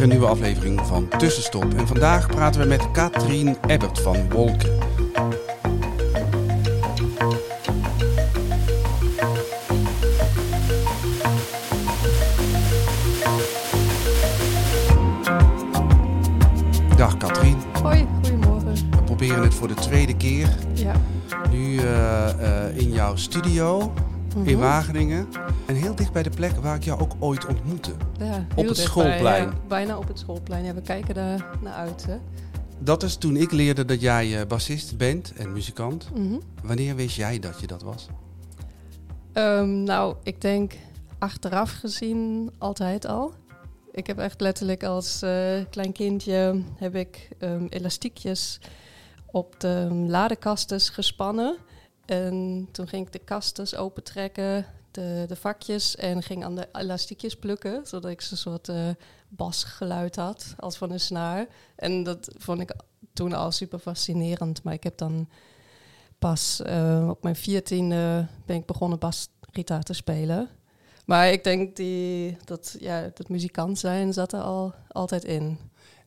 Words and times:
Weer 0.00 0.08
een 0.08 0.14
nieuwe 0.18 0.32
aflevering 0.32 0.80
van 0.86 1.08
Tussenstop. 1.08 1.74
En 1.74 1.86
vandaag 1.86 2.26
praten 2.26 2.60
we 2.60 2.66
met 2.66 2.90
Katrien 2.90 3.56
Ebbert 3.66 4.00
van 4.00 4.30
Wolken. 4.30 4.78
Dag 16.96 17.16
Katrien. 17.16 17.56
Hoi, 17.82 18.06
goedemorgen. 18.22 18.74
We 18.90 19.02
proberen 19.04 19.42
het 19.42 19.54
voor 19.54 19.68
de 19.68 19.74
tweede 19.74 20.16
keer. 20.16 20.48
Ja. 20.74 20.92
Nu 21.50 21.78
eh, 21.78 22.66
eh, 22.68 22.76
in 22.76 22.92
jouw 22.92 23.16
studio 23.16 23.92
in 24.44 24.52
Mhm. 24.52 24.56
Wageningen. 24.56 25.28
En 25.70 25.76
heel 25.76 25.94
dicht 25.94 26.12
bij 26.12 26.22
de 26.22 26.30
plek 26.30 26.56
waar 26.56 26.74
ik 26.74 26.84
jou 26.84 27.00
ook 27.00 27.12
ooit 27.18 27.46
ontmoette. 27.46 27.92
Ja, 28.18 28.46
heel 28.54 28.68
het 28.68 28.76
schoolplein. 28.76 29.44
ja. 29.44 29.54
bijna 29.68 29.98
op 29.98 30.08
het 30.08 30.18
schoolplein. 30.18 30.64
Ja, 30.64 30.74
we 30.74 30.82
kijken 30.82 31.14
daar 31.14 31.58
naar 31.60 31.72
uit. 31.72 32.06
Hè? 32.06 32.18
Dat 32.78 33.02
is 33.02 33.16
toen 33.16 33.36
ik 33.36 33.52
leerde 33.52 33.84
dat 33.84 34.00
jij 34.00 34.40
eh, 34.40 34.46
bassist 34.46 34.96
bent 34.96 35.32
en 35.32 35.52
muzikant. 35.52 36.10
Mhm. 36.14 36.38
Wanneer 36.62 36.94
wist 36.94 37.16
jij 37.16 37.38
dat 37.38 37.60
je 37.60 37.66
dat 37.66 37.82
was? 37.82 38.06
Ehm, 39.32 39.82
nou, 39.82 40.16
ik 40.22 40.40
denk 40.40 40.72
achteraf 41.18 41.72
gezien 41.72 42.50
altijd 42.58 43.06
al. 43.06 43.32
Ik 43.92 44.06
heb 44.06 44.18
echt 44.18 44.40
letterlijk 44.40 44.84
als 44.84 45.22
eh, 45.22 45.30
klein 45.70 45.92
kindje 45.92 46.62
heb 46.76 46.94
ik 46.94 47.28
ehm, 47.38 47.66
elastiekjes 47.68 48.60
op 49.26 49.60
de 49.60 49.88
ladekastes 50.06 50.88
gespannen. 50.88 51.56
En 52.06 52.68
toen 52.72 52.88
ging 52.88 53.06
ik 53.06 53.12
de 53.12 53.18
kastes 53.18 53.76
opentrekken, 53.76 54.66
de, 54.90 55.24
de 55.28 55.36
vakjes, 55.36 55.96
en 55.96 56.22
ging 56.22 56.44
aan 56.44 56.54
de 56.54 56.68
elastiekjes 56.72 57.36
plukken, 57.36 57.86
zodat 57.86 58.10
ik 58.10 58.20
zo'n 58.20 58.36
soort 58.36 58.68
eh, 58.68 58.88
basgeluid 59.28 60.16
had, 60.16 60.54
als 60.58 60.76
van 60.76 60.90
een 60.90 61.00
snaar. 61.00 61.46
En 61.76 62.02
dat 62.02 62.30
vond 62.38 62.60
ik 62.60 62.74
toen 63.12 63.32
al 63.32 63.52
super 63.52 63.78
fascinerend. 63.78 64.62
Maar 64.62 64.74
ik 64.74 64.82
heb 64.82 64.98
dan 64.98 65.28
pas 66.18 66.62
eh, 66.62 67.06
op 67.08 67.22
mijn 67.22 67.36
viertiende 67.36 68.26
ben 68.46 68.56
ik 68.56 68.66
begonnen 68.66 68.98
basgitaar 68.98 69.82
te 69.82 69.92
spelen. 69.92 70.48
Maar 71.04 71.32
ik 71.32 71.44
denk 71.44 71.76
die, 71.76 72.36
dat, 72.44 72.76
ja, 72.78 73.10
dat 73.14 73.28
muzikant 73.28 73.78
zijn 73.78 74.12
zat 74.12 74.32
er 74.32 74.40
al 74.40 74.74
altijd 74.88 75.24
in. 75.24 75.58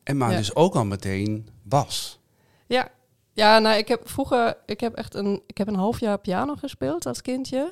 En 0.03 0.17
maar 0.17 0.31
Ja. 0.31 0.37
dus 0.37 0.55
ook 0.55 0.75
al 0.75 0.85
meteen 0.85 1.49
bas. 1.61 2.19
Ja, 2.65 2.91
ja 3.33 3.59
nou, 3.59 3.77
ik 3.77 3.87
heb 3.87 4.09
vroeger, 4.09 4.57
ik 4.65 4.79
heb 4.79 4.93
echt 4.93 5.15
een, 5.15 5.41
ik 5.47 5.57
heb 5.57 5.67
een 5.67 5.75
half 5.75 5.99
jaar 5.99 6.19
piano 6.19 6.55
gespeeld 6.55 7.05
als 7.05 7.21
kindje. 7.21 7.71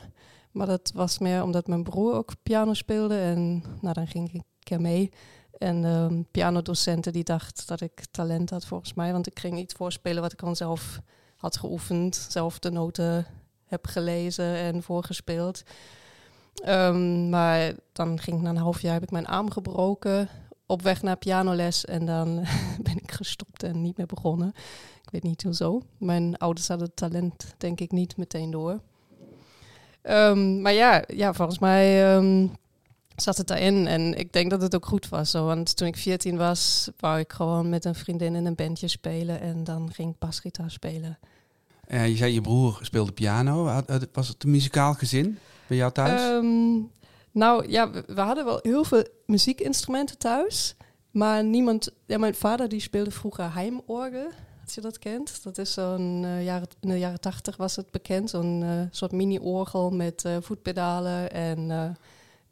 Maar 0.52 0.68
dat 0.68 0.92
was 0.94 1.20
meer 1.20 1.44
omdat 1.44 1.68
mijn 1.68 1.84
broer 1.84 2.14
ook 2.14 2.34
piano 2.44 2.74
speelde. 2.74 3.20
En 3.20 3.64
nou, 3.82 3.94
dan 3.94 4.08
ging 4.08 4.34
ik 4.34 4.42
keer 4.60 4.82
mee. 4.82 5.12
En 5.58 5.82
de 5.82 6.26
pianodocenten 6.32 7.14
die 7.14 7.24
dacht 7.24 7.68
dat 7.68 7.82
ik 7.82 8.06
talent 8.12 8.50
had 8.50 8.66
volgens 8.66 8.94
mij. 8.94 9.12
Want 9.12 9.28
ik 9.28 9.40
ging 9.40 9.60
iets 9.60 9.74
voorspelen 9.74 10.22
wat 10.22 10.32
ik 10.32 10.40
gewoon 10.40 10.56
zelf 10.56 11.00
had 11.36 11.58
geoefend. 11.58 12.26
Zelf 12.30 12.60
de 12.60 12.72
noten 12.72 13.26
heb 13.66 13.88
gelezen 13.88 14.56
en 14.56 14.84
voorgespeeld. 14.84 15.64
Ehm, 16.54 17.30
maar 17.30 17.74
dan 17.92 18.20
ging 18.20 18.38
ik 18.38 18.44
na 18.44 18.50
een 18.50 18.58
half 18.58 18.82
jaar 18.82 18.94
heb 18.94 19.04
ik 19.04 19.12
mijn 19.12 19.28
arm 19.28 19.52
gebroken. 19.52 20.30
Op 20.66 20.82
weg 20.82 21.02
naar 21.02 21.18
pianoles. 21.18 21.86
En 21.86 22.06
dan 22.06 22.36
ben 22.84 22.98
ik 22.98 23.12
gestopt 23.12 23.64
en 23.64 23.82
niet 23.82 23.98
meer 23.98 24.06
begonnen. 24.06 24.54
Ik 25.04 25.10
weet 25.10 25.24
niet 25.24 25.44
hoezo. 25.44 25.82
Mijn 25.98 26.38
ouders 26.38 26.68
hadden 26.68 26.88
het 26.88 26.96
talent 26.96 27.54
denk 27.58 27.80
ik 27.80 27.92
niet 27.92 28.18
meteen 28.18 28.52
door. 28.52 28.82
Ehm, 30.02 30.62
maar 30.62 30.74
ja, 30.74 31.04
ja, 31.08 31.34
volgens 31.34 31.60
mij 31.60 32.14
ehm, 32.16 32.48
zat 33.16 33.38
het 33.38 33.48
daarin. 33.48 33.88
En 33.88 34.18
ik 34.18 34.34
denk 34.34 34.50
dat 34.50 34.62
het 34.62 34.76
ook 34.76 34.86
goed 34.86 35.10
was. 35.10 35.32
Zo. 35.32 35.46
Want 35.46 35.76
toen 35.78 35.88
ik 35.88 35.98
14 35.98 36.38
was, 36.38 36.90
wou 36.98 37.20
ik 37.20 37.32
gewoon 37.34 37.70
met 37.70 37.86
een 37.86 37.96
vriendin 37.96 38.36
in 38.36 38.46
een 38.46 38.56
bandje 38.56 38.88
spelen. 38.88 39.42
En 39.42 39.64
dan 39.64 39.90
ging 39.94 40.12
ik 40.12 40.20
basgitaar 40.20 40.72
spelen. 40.72 41.20
Eh, 41.88 42.08
je 42.08 42.16
zei 42.16 42.34
je 42.34 42.42
broer 42.42 42.80
speelde 42.82 43.12
piano. 43.12 43.84
Was 44.14 44.28
het 44.28 44.44
een 44.44 44.52
muzikaal 44.52 44.94
gezin 44.94 45.38
bij 45.68 45.78
jou 45.78 45.92
thuis? 45.92 46.22
Ehm, 46.22 46.80
nou 47.32 47.70
ja, 47.70 47.92
we, 47.92 48.04
we 48.08 48.22
hadden 48.22 48.46
wel 48.46 48.60
heel 48.62 48.84
veel 48.84 49.08
muziekinstrumenten 49.26 50.18
thuis. 50.18 50.76
Maar 51.12 51.44
niemand... 51.44 51.92
Ja, 52.06 52.18
mijn 52.18 52.36
vader 52.36 52.70
die 52.70 52.80
speelde 52.80 53.12
vroeger 53.12 53.54
heimorgel. 53.54 54.28
Als 54.72 54.84
je 54.84 54.90
dat 54.90 55.00
kent. 55.00 55.44
Dat 55.44 55.58
is 55.58 55.74
zo'n... 55.74 56.22
eh, 56.26 56.44
jaren, 56.44 56.68
in 56.80 56.90
de 56.90 57.00
jaren 57.00 57.20
tachtig 57.20 57.58
was 57.58 57.76
het 57.76 57.92
bekend. 57.92 58.30
Zo'n 58.30 58.64
eh, 58.64 58.70
soort 58.92 59.12
mini-orgel 59.12 59.90
met 59.90 60.26
eh, 60.26 60.38
voetpedalen 60.40 61.32
en... 61.32 61.98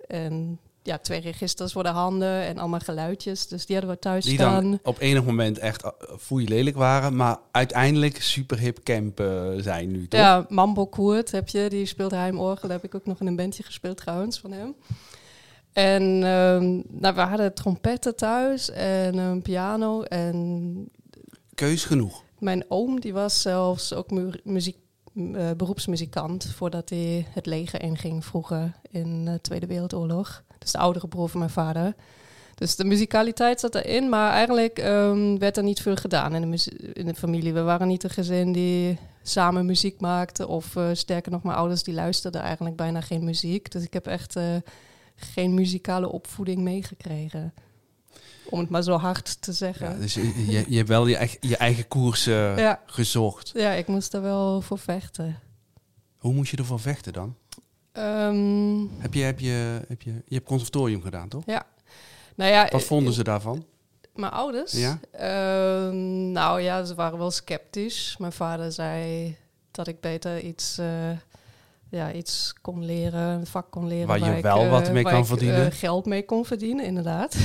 en 0.07 0.59
ja, 0.83 0.97
twee 0.97 1.19
registers 1.19 1.71
voor 1.71 1.83
de 1.83 1.89
handen 1.89 2.41
en 2.41 2.57
allemaal 2.57 2.79
geluidjes. 2.79 3.47
Dus 3.47 3.65
die 3.65 3.75
hadden 3.75 3.95
we 3.95 4.01
thuis 4.01 4.25
die 4.25 4.33
staan. 4.33 4.63
dan 4.63 4.79
op 4.83 4.99
enig 4.99 5.23
moment 5.23 5.57
echt 5.57 5.91
foei 6.19 6.47
lelijk 6.47 6.75
waren, 6.75 7.15
maar 7.15 7.37
uiteindelijk 7.51 8.21
super 8.21 8.59
hip 8.59 8.83
camp 8.83 9.19
eh, 9.19 9.49
zijn 9.57 9.91
nu, 9.91 10.07
toch? 10.07 10.19
Ja, 10.19 10.45
Mambo 10.49 10.85
Koert 10.85 11.31
heb 11.31 11.47
je, 11.47 11.69
die 11.69 11.85
speelt 11.85 12.11
heimorgel. 12.11 12.67
Daar 12.67 12.77
heb 12.77 12.85
ik 12.85 12.95
ook 12.95 13.05
nog 13.05 13.19
in 13.19 13.27
een 13.27 13.35
bandje 13.35 13.63
gespeeld 13.63 13.97
trouwens 13.97 14.39
van 14.39 14.51
hem. 14.51 14.75
En 15.73 16.03
ehm, 16.23 16.81
nou, 16.99 17.15
we 17.15 17.21
hadden 17.21 17.53
trompetten 17.53 18.15
thuis 18.15 18.71
en 18.71 19.17
een 19.17 19.41
piano. 19.41 20.01
En 20.01 20.89
Keus 21.59 21.85
genoeg. 21.85 22.23
mijn 22.37 22.65
oom 22.67 22.99
die 22.99 23.13
was 23.13 23.41
zelfs 23.41 23.93
ook 23.93 24.11
mu 24.11 24.31
muziek, 24.43 24.77
eh, 25.15 25.51
beroepsmuzikant 25.57 26.45
voordat 26.55 26.89
hij 26.89 27.27
het 27.29 27.45
leger 27.45 27.81
inging 27.81 28.25
vroeger 28.25 28.75
in 28.89 29.25
de 29.25 29.41
Tweede 29.41 29.65
Wereldoorlog. 29.65 30.43
Dus 30.57 30.71
de 30.71 30.77
oudere 30.77 31.07
broer 31.07 31.29
van 31.29 31.39
mijn 31.39 31.51
vader. 31.51 31.95
Dus 32.55 32.75
de 32.75 32.83
muzikaliteit 32.83 33.59
zat 33.59 33.75
erin, 33.75 34.09
maar 34.09 34.31
eigenlijk 34.31 34.77
ehm, 34.77 35.37
werd 35.37 35.57
er 35.57 35.63
niet 35.63 35.81
veel 35.81 35.95
gedaan 35.95 36.35
in 36.35 36.51
de, 37.05 37.13
familie. 37.15 37.53
We 37.53 37.61
waren 37.61 37.87
niet 37.87 38.03
een 38.03 38.09
gezin 38.09 38.51
die 38.51 38.97
samen 39.23 39.65
muziek 39.65 39.99
maakte. 39.99 40.47
Of 40.47 40.75
eh, 40.75 40.89
sterker 40.93 41.31
nog, 41.31 41.43
mijn 41.43 41.57
ouders 41.57 41.83
die 41.83 41.93
luisterden 41.93 42.41
eigenlijk 42.41 42.75
bijna 42.75 43.01
geen 43.01 43.23
muziek. 43.23 43.71
Dus 43.71 43.83
ik 43.83 43.93
heb 43.93 44.07
echt 44.07 44.35
eh, 44.35 44.55
geen 45.15 45.53
muzikale 45.53 46.11
opvoeding 46.11 46.61
meegekregen. 46.61 47.53
Om 48.49 48.59
het 48.59 48.69
maar 48.69 48.83
zo 48.83 48.97
hard 48.97 49.41
te 49.41 49.53
zeggen. 49.53 49.89
Ja, 49.89 49.95
dus 49.97 50.13
je, 50.13 50.45
je, 50.51 50.65
je 50.67 50.77
hebt 50.77 50.89
wel 50.89 51.07
je, 51.07 51.15
eigen- 51.15 51.37
je 51.41 51.57
eigen 51.57 51.87
koers 51.87 52.27
eh, 52.27 52.57
Ja. 52.57 52.81
gezocht. 52.85 53.51
Ja, 53.53 53.71
ik 53.71 53.87
moest 53.87 54.13
er 54.13 54.21
wel 54.21 54.61
voor 54.61 54.79
vechten. 54.79 55.39
Hoe 56.17 56.33
moest 56.33 56.51
je 56.51 56.57
ervoor 56.57 56.79
vechten 56.79 57.13
dan? 57.13 57.35
Ehm, 57.91 58.79
Heb 58.97 59.13
je, 59.13 59.21
heb 59.23 59.39
je, 59.39 59.81
heb 59.87 60.01
je, 60.01 60.11
je 60.25 60.35
hebt 60.35 60.47
conservatorium 60.47 61.01
gedaan, 61.01 61.27
toch? 61.29 61.45
nou 61.45 62.51
ja, 62.51 62.61
Wat 62.71 62.81
eh, 62.81 62.87
vonden 62.87 63.13
ze 63.13 63.23
daarvan? 63.23 63.65
Mijn 64.15 64.31
ouders? 64.31 64.71
Ja? 64.71 64.99
Ehm, 65.11 66.31
nou 66.31 66.61
ja, 66.61 66.83
ze 66.83 66.95
waren 66.95 67.17
wel 67.17 67.31
sceptisch. 67.31 68.15
Mijn 68.19 68.31
vader 68.31 68.71
zei 68.71 69.35
dat 69.71 69.87
ik 69.87 69.99
beter 69.99 70.39
iets, 70.41 70.77
eh, 70.77 71.09
ja, 71.89 72.11
iets 72.11 72.53
kon 72.61 72.85
leren, 72.85 73.21
een 73.39 73.45
vak 73.47 73.71
kon 73.71 73.87
leren. 73.87 74.07
Waar 74.07 74.19
je 74.19 74.35
ik, 74.37 74.43
wel 74.43 74.63
eh, 74.63 74.69
wat 74.69 74.91
mee 74.91 75.03
kan 75.03 75.19
ik, 75.19 75.25
verdienen. 75.25 75.65
eh, 75.71 75.77
geld 75.77 76.05
mee 76.05 76.25
kon 76.25 76.45
verdienen, 76.45 76.85
inderdaad. 76.85 77.35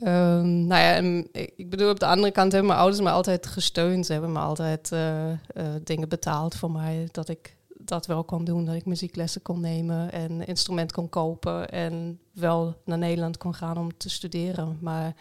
Ehm, 0.00 0.66
nou 0.66 0.82
ja, 0.82 0.94
en 0.94 1.28
ik 1.32 1.70
bedoel, 1.70 1.90
op 1.90 2.00
de 2.00 2.06
andere 2.06 2.32
kant 2.32 2.52
hebben 2.52 2.70
mijn 2.70 2.82
ouders 2.82 3.02
me 3.02 3.10
altijd 3.10 3.46
gesteund. 3.46 4.06
Ze 4.06 4.12
hebben 4.12 4.32
me 4.32 4.38
altijd 4.38 4.92
eh, 4.92 5.30
eh, 5.30 5.38
dingen 5.84 6.08
betaald 6.08 6.54
voor 6.54 6.70
mij, 6.70 7.08
dat 7.10 7.28
ik 7.28 7.56
dat 7.68 8.06
wel 8.06 8.24
kon 8.24 8.44
doen. 8.44 8.64
Dat 8.64 8.74
ik 8.74 8.84
muzieklessen 8.84 9.42
kon 9.42 9.60
nemen 9.60 10.12
en 10.12 10.46
instrument 10.46 10.92
kon 10.92 11.08
kopen 11.08 11.70
en 11.70 12.20
wel 12.32 12.76
naar 12.84 12.98
Nederland 12.98 13.36
kon 13.36 13.54
gaan 13.54 13.78
om 13.78 13.96
te 13.96 14.10
studeren. 14.10 14.78
Maar 14.80 15.14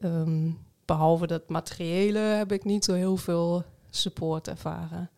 ehm, 0.00 0.50
behalve 0.84 1.26
dat 1.26 1.48
materiële 1.48 2.18
heb 2.18 2.52
ik 2.52 2.64
niet 2.64 2.84
zo 2.84 2.92
heel 2.92 3.16
veel 3.16 3.64
support 3.90 4.48
ervaren. 4.48 5.10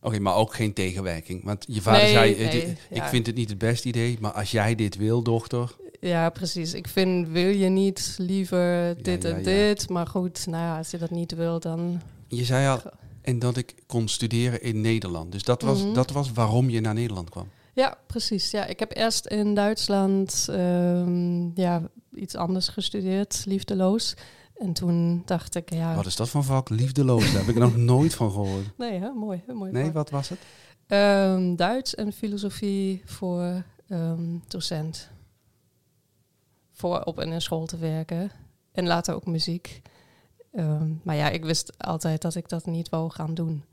Oké, 0.00 0.18
maar 0.18 0.34
ook 0.34 0.54
geen 0.54 0.72
tegenwerking. 0.72 1.44
Want 1.44 1.64
je 1.68 1.82
vader 1.82 2.02
Nee, 2.02 2.12
zei, 2.12 2.34
eh, 2.34 2.52
nee, 2.52 2.76
ik 2.90 2.96
ja. 2.96 3.08
vind 3.08 3.26
het 3.26 3.34
niet 3.36 3.48
het 3.48 3.58
beste 3.58 3.88
idee, 3.88 4.18
maar 4.20 4.32
als 4.32 4.50
jij 4.50 4.74
dit 4.74 4.96
wil, 4.96 5.22
dochter... 5.22 5.76
Ja, 6.08 6.30
precies. 6.30 6.74
Ik 6.74 6.88
vind, 6.88 7.28
wil 7.28 7.48
je 7.48 7.68
niet 7.68 8.14
liever 8.18 8.96
dit 9.02 9.22
ja, 9.22 9.28
en 9.28 9.42
dit? 9.42 9.88
Maar 9.88 10.06
goed, 10.06 10.46
nou 10.46 10.62
ja, 10.62 10.76
als 10.78 10.90
je 10.90 10.98
dat 10.98 11.10
niet 11.10 11.34
wil, 11.34 11.60
dan... 11.60 12.00
Je 12.28 12.44
zei 12.44 12.68
al, 12.68 12.80
en 13.22 13.38
dat 13.38 13.56
ik 13.56 13.74
kon 13.86 14.08
studeren 14.08 14.62
in 14.62 14.80
Nederland. 14.80 15.32
Dus 15.32 15.42
dat 15.42 15.62
was, 15.62 15.82
Mhm. 15.84 15.92
dat 15.94 16.10
was 16.10 16.32
waarom 16.32 16.70
je 16.70 16.80
naar 16.80 16.94
Nederland 16.94 17.30
kwam. 17.30 17.48
Ja, 17.74 17.98
precies. 18.06 18.50
Ja, 18.50 18.64
ik 18.66 18.78
heb 18.78 18.96
eerst 18.96 19.26
in 19.26 19.54
Duitsland 19.54 20.46
ehm, 20.50 21.60
ja, 21.60 21.82
iets 22.14 22.34
anders 22.36 22.68
gestudeerd, 22.68 23.42
liefdeloos. 23.46 24.14
En 24.56 24.72
toen 24.72 25.22
dacht 25.26 25.54
ik, 25.54 25.72
ja... 25.72 25.94
Wat 25.94 26.06
is 26.06 26.16
dat 26.16 26.28
van 26.28 26.44
vak? 26.44 26.68
Liefdeloos, 26.68 27.24
daar 27.32 27.40
heb 27.44 27.48
ik 27.54 27.58
nog 27.62 27.76
nooit 27.92 28.14
van 28.14 28.30
gehoord. 28.30 28.66
Nee, 28.78 28.98
hè? 29.00 29.10
mooi. 29.12 29.42
mooi 29.54 29.72
Nee, 29.72 29.84
vak. 29.84 29.92
wat 29.94 30.10
was 30.10 30.28
het? 30.28 30.38
Ehm, 30.86 31.54
Duits 31.56 31.94
en 31.94 32.12
filosofie 32.12 33.02
voor 33.04 33.62
ehm, 33.88 34.22
docent. 34.48 35.10
Voor 36.74 37.02
op 37.02 37.20
in 37.20 37.30
een 37.30 37.42
school 37.42 37.66
te 37.66 37.78
werken. 37.78 38.30
En 38.72 38.86
later 38.86 39.14
ook 39.14 39.26
muziek. 39.26 39.82
Ehm, 40.52 40.90
maar 41.02 41.16
ja, 41.16 41.30
ik 41.30 41.44
wist 41.44 41.72
altijd 41.78 42.22
dat 42.22 42.34
ik 42.34 42.48
dat 42.48 42.66
niet 42.66 42.88
wou 42.88 43.10
gaan 43.10 43.34
doen. 43.34 43.64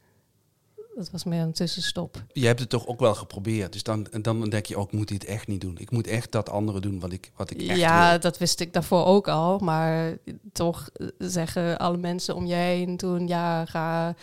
dat 0.96 1.12
was 1.12 1.24
meer 1.24 1.42
een 1.42 1.54
tussenstop. 1.54 2.24
Je 2.34 2.46
hebt 2.46 2.60
het 2.60 2.70
toch 2.70 2.88
ook 2.88 3.00
wel 3.00 3.16
geprobeerd. 3.16 3.74
Dus 3.74 3.84
dan, 3.84 4.08
dan 4.22 4.50
denk 4.50 4.66
je, 4.66 4.78
ook, 4.78 4.92
ik 4.92 4.98
moet 4.98 5.08
dit 5.08 5.26
echt 5.26 5.48
niet 5.48 5.62
doen. 5.62 5.78
Ik 5.78 5.92
moet 5.92 6.08
echt 6.08 6.32
dat 6.32 6.50
andere 6.50 6.80
doen 6.80 7.00
wat 7.00 7.12
ik, 7.12 7.32
wat 7.36 7.52
ik 7.52 7.62
echt 7.62 7.80
ja, 7.80 8.10
wil. 8.10 8.20
dat 8.20 8.38
wist 8.38 8.60
ik 8.60 8.74
daarvoor 8.74 9.06
ook 9.06 9.28
al. 9.28 9.60
Maar 9.60 10.18
toch 10.52 10.90
zeggen 11.18 11.80
alle 11.80 11.98
mensen 11.98 12.36
om 12.36 12.46
je 12.46 12.54
heen 12.54 12.98
toen... 12.98 13.28
ja, 13.28 13.66
ga, 13.66 14.16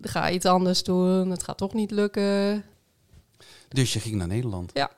ga 0.00 0.30
iets 0.30 0.46
anders 0.46 0.82
doen. 0.82 1.30
Het 1.30 1.42
gaat 1.42 1.58
toch 1.58 1.74
niet 1.74 1.90
lukken. 1.90 2.64
Dus 3.68 3.92
je 3.92 4.00
ging 4.00 4.14
naar 4.14 4.26
Nederland? 4.28 4.70
Ja. 4.74 4.90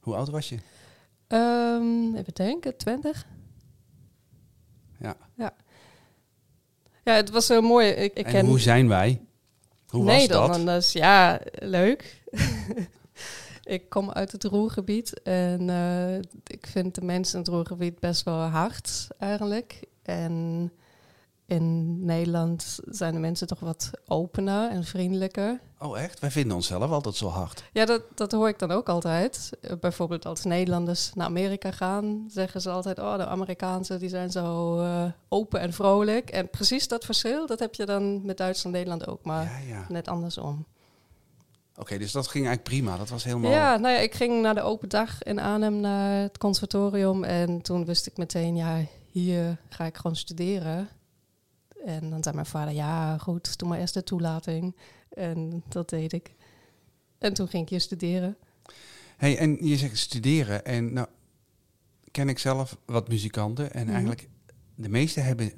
Hoe 0.00 0.14
oud 0.14 0.28
was 0.28 0.48
je? 0.48 0.56
Um, 1.32 2.14
even 2.16 2.34
denken, 2.34 2.76
20. 2.76 3.26
Ja. 4.98 5.16
Ja. 5.34 5.54
Ja, 7.04 7.14
het 7.14 7.30
was 7.30 7.48
heel 7.48 7.62
mooi. 7.62 7.88
Ik, 7.88 8.12
ik 8.14 8.26
en 8.26 8.32
ken... 8.32 8.46
hoe 8.46 8.60
zijn 8.60 8.88
wij? 8.88 9.20
Hoe 9.88 10.04
was 10.04 10.26
dat? 10.26 10.54
Dus 10.54 10.92
ja, 10.92 11.40
leuk. 11.52 12.22
ik 13.64 13.88
kom 13.88 14.10
uit 14.10 14.32
het 14.32 14.44
Roergebied 14.44 15.22
en 15.22 15.68
uh, 15.68 16.16
ik 16.46 16.66
vind 16.66 16.94
de 16.94 17.02
mensen 17.04 17.34
in 17.34 17.40
het 17.40 17.48
Roergebied 17.48 17.98
best 17.98 18.22
wel 18.22 18.40
hard 18.40 19.08
eigenlijk. 19.18 19.84
En 20.02 20.72
in 21.50 22.04
Nederland 22.04 22.78
zijn 22.84 23.14
de 23.14 23.20
mensen 23.20 23.46
toch 23.46 23.60
wat 23.60 23.90
opener 24.06 24.70
en 24.70 24.84
vriendelijker. 24.84 25.60
Oh 25.78 26.00
echt? 26.00 26.20
Wij 26.20 26.30
vinden 26.30 26.56
onszelf 26.56 26.90
altijd 26.90 27.14
zo 27.14 27.28
hard. 27.28 27.64
Ja, 27.72 27.84
dat, 27.84 28.02
dat 28.14 28.32
hoor 28.32 28.48
ik 28.48 28.58
dan 28.58 28.70
ook 28.70 28.88
altijd. 28.88 29.50
Uh, 29.62 29.70
bijvoorbeeld 29.80 30.26
als 30.26 30.44
Nederlanders 30.44 31.14
naar 31.14 31.26
Amerika 31.26 31.70
gaan, 31.70 32.24
zeggen 32.28 32.60
ze 32.60 32.70
altijd... 32.70 32.98
oh, 32.98 33.16
de 33.16 33.26
Amerikaanse 33.26 33.98
die 33.98 34.08
zijn 34.08 34.30
zo 34.30 34.78
uh, 34.80 35.04
open 35.28 35.60
en 35.60 35.72
vrolijk. 35.72 36.30
En 36.30 36.50
precies 36.50 36.88
dat 36.88 37.04
verschil, 37.04 37.46
dat 37.46 37.58
heb 37.58 37.74
je 37.74 37.86
dan 37.86 38.24
met 38.24 38.36
Duitsland 38.36 38.76
en 38.76 38.82
Nederland 38.82 39.10
ook, 39.10 39.24
maar 39.24 39.44
ja, 39.44 39.74
ja. 39.74 39.86
net 39.88 40.08
andersom. 40.08 40.66
Oké, 41.70 41.80
okay, 41.80 41.98
dus 41.98 42.12
dat 42.12 42.28
ging 42.28 42.46
eigenlijk 42.46 42.76
prima. 42.76 42.96
Dat 42.96 43.08
was 43.08 43.24
helemaal... 43.24 43.50
Ja, 43.50 43.76
nou 43.76 43.94
ja, 43.94 44.00
ik 44.00 44.14
ging 44.14 44.42
naar 44.42 44.54
de 44.54 44.62
open 44.62 44.88
dag 44.88 45.22
in 45.22 45.38
Arnhem 45.38 45.80
naar 45.80 46.22
het 46.22 46.38
conservatorium. 46.38 47.24
En 47.24 47.62
toen 47.62 47.84
wist 47.84 48.06
ik 48.06 48.16
meteen, 48.16 48.56
ja, 48.56 48.84
hier 49.10 49.58
ga 49.68 49.84
ik 49.84 49.96
gewoon 49.96 50.16
studeren. 50.16 50.88
En 51.84 52.10
dan 52.10 52.22
zei 52.22 52.34
mijn 52.34 52.46
vader, 52.46 52.74
ja 52.74 53.18
goed, 53.18 53.58
doe 53.58 53.68
maar 53.68 53.78
eerst 53.78 53.94
de 53.94 54.04
toelating. 54.04 54.76
En 55.08 55.62
dat 55.68 55.88
deed 55.88 56.12
ik. 56.12 56.34
En 57.18 57.34
toen 57.34 57.48
ging 57.48 57.62
ik 57.62 57.68
hier 57.68 57.80
studeren. 57.80 58.36
hey, 59.16 59.38
en 59.38 59.66
je 59.66 59.76
zegt 59.76 59.98
studeren. 59.98 60.64
En 60.64 60.92
nou 60.92 61.06
ken 62.10 62.28
ik 62.28 62.38
zelf 62.38 62.76
wat 62.86 63.08
muzikanten. 63.08 63.72
En 63.72 63.82
Mhm. 63.82 63.90
eigenlijk, 63.90 64.28
de 64.74 64.88
meeste 64.88 65.20
hebben 65.20 65.52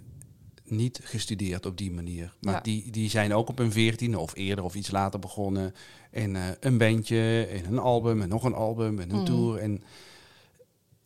niet 0.65 1.01
gestudeerd 1.03 1.67
op 1.67 1.77
die 1.79 1.93
manier. 1.93 2.35
Maar 2.41 2.55
Ja. 2.55 2.61
die, 2.61 2.91
die 2.91 3.11
zijn 3.11 3.35
ook 3.35 3.49
op 3.49 3.59
een 3.59 3.73
veertiende 3.73 4.19
of 4.19 4.35
eerder 4.37 4.65
of 4.65 4.75
iets 4.75 4.91
later 4.91 5.19
begonnen. 5.21 5.75
En 6.11 6.37
eh, 6.37 6.43
een 6.61 6.79
bandje, 6.79 7.47
en 7.51 7.65
een 7.65 7.79
album, 7.79 8.23
en 8.23 8.29
nog 8.29 8.45
een 8.45 8.55
album, 8.55 8.99
en 8.99 9.11
een 9.11 9.17
Mhm. 9.17 9.25
tour. 9.25 9.59
En 9.59 9.83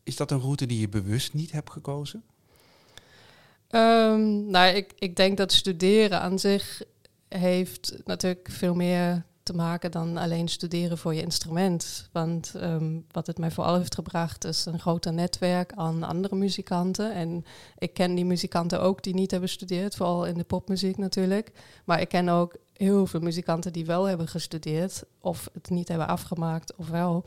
is 0.02 0.16
dat 0.16 0.30
een 0.30 0.40
route 0.40 0.66
die 0.66 0.80
je 0.80 0.88
bewust 0.88 1.34
niet 1.34 1.52
hebt 1.52 1.70
gekozen? 1.70 2.22
Ehm, 3.68 4.50
nou, 4.50 4.74
ik, 4.74 4.92
ik 4.98 5.16
denk 5.16 5.36
dat 5.36 5.52
studeren 5.52 6.20
aan 6.20 6.38
zich 6.38 6.82
heeft 7.28 7.98
natuurlijk 8.04 8.48
veel 8.50 8.74
meer 8.74 9.24
te 9.46 9.54
maken 9.54 9.90
dan 9.90 10.16
alleen 10.16 10.48
studeren 10.48 10.98
voor 10.98 11.14
je 11.14 11.22
instrument. 11.22 12.08
Want 12.12 12.52
ehm, 12.54 13.00
wat 13.10 13.26
het 13.26 13.38
mij 13.38 13.50
vooral 13.50 13.76
heeft 13.76 13.94
gebracht 13.94 14.44
is 14.44 14.66
een 14.66 14.80
groter 14.80 15.12
netwerk 15.12 15.72
aan 15.74 16.02
andere 16.02 16.36
muzikanten. 16.36 17.14
En 17.14 17.44
ik 17.78 17.94
ken 17.94 18.14
die 18.14 18.24
muzikanten 18.24 18.80
ook 18.80 19.02
die 19.02 19.14
niet 19.14 19.30
hebben 19.30 19.48
gestudeerd, 19.48 19.96
vooral 19.96 20.26
in 20.26 20.34
de 20.34 20.44
popmuziek 20.44 20.96
natuurlijk. 20.96 21.52
Maar 21.84 22.00
ik 22.00 22.08
ken 22.08 22.28
ook 22.28 22.56
heel 22.72 23.06
veel 23.06 23.20
muzikanten 23.20 23.72
die 23.72 23.86
wel 23.86 24.04
hebben 24.04 24.28
gestudeerd 24.28 25.02
of 25.20 25.48
het 25.52 25.70
niet 25.70 25.88
hebben 25.88 26.08
afgemaakt 26.08 26.74
of 26.76 26.88
wel. 26.88 27.24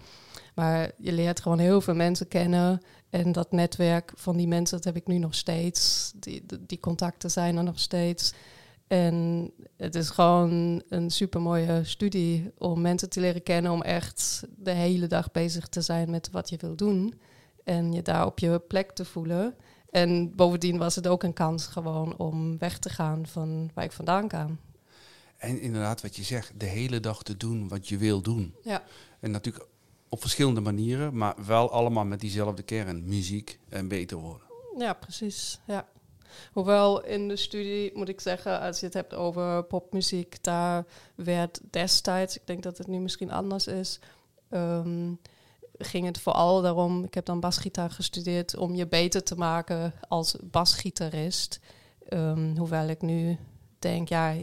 Maar 0.55 0.91
je 0.97 1.11
leert 1.11 1.41
gewoon 1.41 1.59
heel 1.59 1.81
veel 1.81 1.95
mensen 1.95 2.27
kennen. 2.27 2.81
En 3.09 3.31
dat 3.31 3.51
netwerk 3.51 4.11
van 4.15 4.37
die 4.37 4.47
mensen, 4.47 4.75
dat 4.77 4.85
heb 4.85 4.95
ik 4.95 5.07
nu 5.07 5.17
nog 5.17 5.35
steeds. 5.35 6.11
Die, 6.15 6.45
die, 6.59 6.79
contacten 6.79 7.31
zijn 7.31 7.57
er 7.57 7.63
nog 7.63 7.79
steeds. 7.79 8.33
En 8.87 9.51
het 9.77 9.95
is 9.95 10.09
gewoon 10.09 10.83
een 10.89 11.09
super 11.09 11.41
mooie 11.41 11.83
studie 11.83 12.51
om 12.57 12.81
mensen 12.81 13.09
te 13.09 13.19
leren 13.19 13.43
kennen, 13.43 13.71
om 13.71 13.81
echt 13.81 14.43
de 14.57 14.71
hele 14.71 15.07
dag 15.07 15.31
bezig 15.31 15.67
te 15.67 15.81
zijn 15.81 16.09
met 16.09 16.29
wat 16.31 16.49
je 16.49 16.57
wil 16.57 16.75
doen. 16.75 17.13
En 17.63 17.91
je 17.91 18.01
daar 18.01 18.25
op 18.25 18.39
je 18.39 18.59
plek 18.59 18.91
te 18.91 19.05
voelen. 19.05 19.55
En 19.89 20.35
bovendien 20.35 20.77
was 20.77 20.95
het 20.95 21.07
ook 21.07 21.23
een 21.23 21.33
kans 21.33 21.65
gewoon 21.65 22.17
om 22.17 22.57
weg 22.57 22.79
te 22.79 22.89
gaan 22.89 23.27
van 23.27 23.71
waar 23.73 23.83
ik 23.83 23.91
vandaan 23.91 24.27
kwam. 24.27 24.59
En 25.37 25.61
inderdaad, 25.61 26.01
wat 26.01 26.15
je 26.15 26.23
zegt, 26.23 26.51
de 26.57 26.65
hele 26.65 26.99
dag 26.99 27.23
te 27.23 27.37
doen 27.37 27.67
wat 27.67 27.87
je 27.87 27.97
wil 27.97 28.21
doen. 28.21 28.55
Ja. 28.63 28.83
En 29.19 29.31
natuurlijk 29.31 29.65
op 30.09 30.21
verschillende 30.21 30.61
manieren, 30.61 31.17
maar 31.17 31.35
wel 31.45 31.71
allemaal 31.71 32.05
met 32.05 32.19
diezelfde 32.19 32.63
kern, 32.63 33.07
muziek 33.07 33.59
en 33.69 33.87
beter 33.87 34.17
worden. 34.17 34.47
Ja, 34.77 34.93
precies. 34.93 35.59
Ja. 35.67 35.87
Hoewel 36.53 37.03
in 37.03 37.27
de 37.27 37.35
studie, 37.35 37.91
moet 37.93 38.09
ik 38.09 38.21
zeggen, 38.21 38.59
als 38.59 38.79
je 38.79 38.85
het 38.85 38.93
hebt 38.95 39.13
over 39.13 39.63
popmuziek, 39.63 40.43
daar 40.43 40.85
werd 41.15 41.59
destijds, 41.69 42.35
ik 42.35 42.47
denk 42.47 42.63
dat 42.63 42.77
het 42.77 42.87
nu 42.87 42.99
misschien 42.99 43.31
anders 43.31 43.67
is, 43.67 43.99
ehm, 44.49 45.13
ging 45.77 46.05
het 46.05 46.19
vooral 46.19 46.61
daarom, 46.61 47.03
ik 47.03 47.13
heb 47.13 47.25
dan 47.25 47.39
basgitaar 47.39 47.89
gestudeerd, 47.89 48.57
om 48.57 48.75
je 48.75 48.87
beter 48.87 49.23
te 49.23 49.35
maken 49.35 49.93
als 50.07 50.35
basgitarist. 50.43 51.59
Ehm, 52.07 52.55
hoewel 52.57 52.87
ik 52.87 53.01
nu 53.01 53.37
denk, 53.79 54.09
ja, 54.09 54.35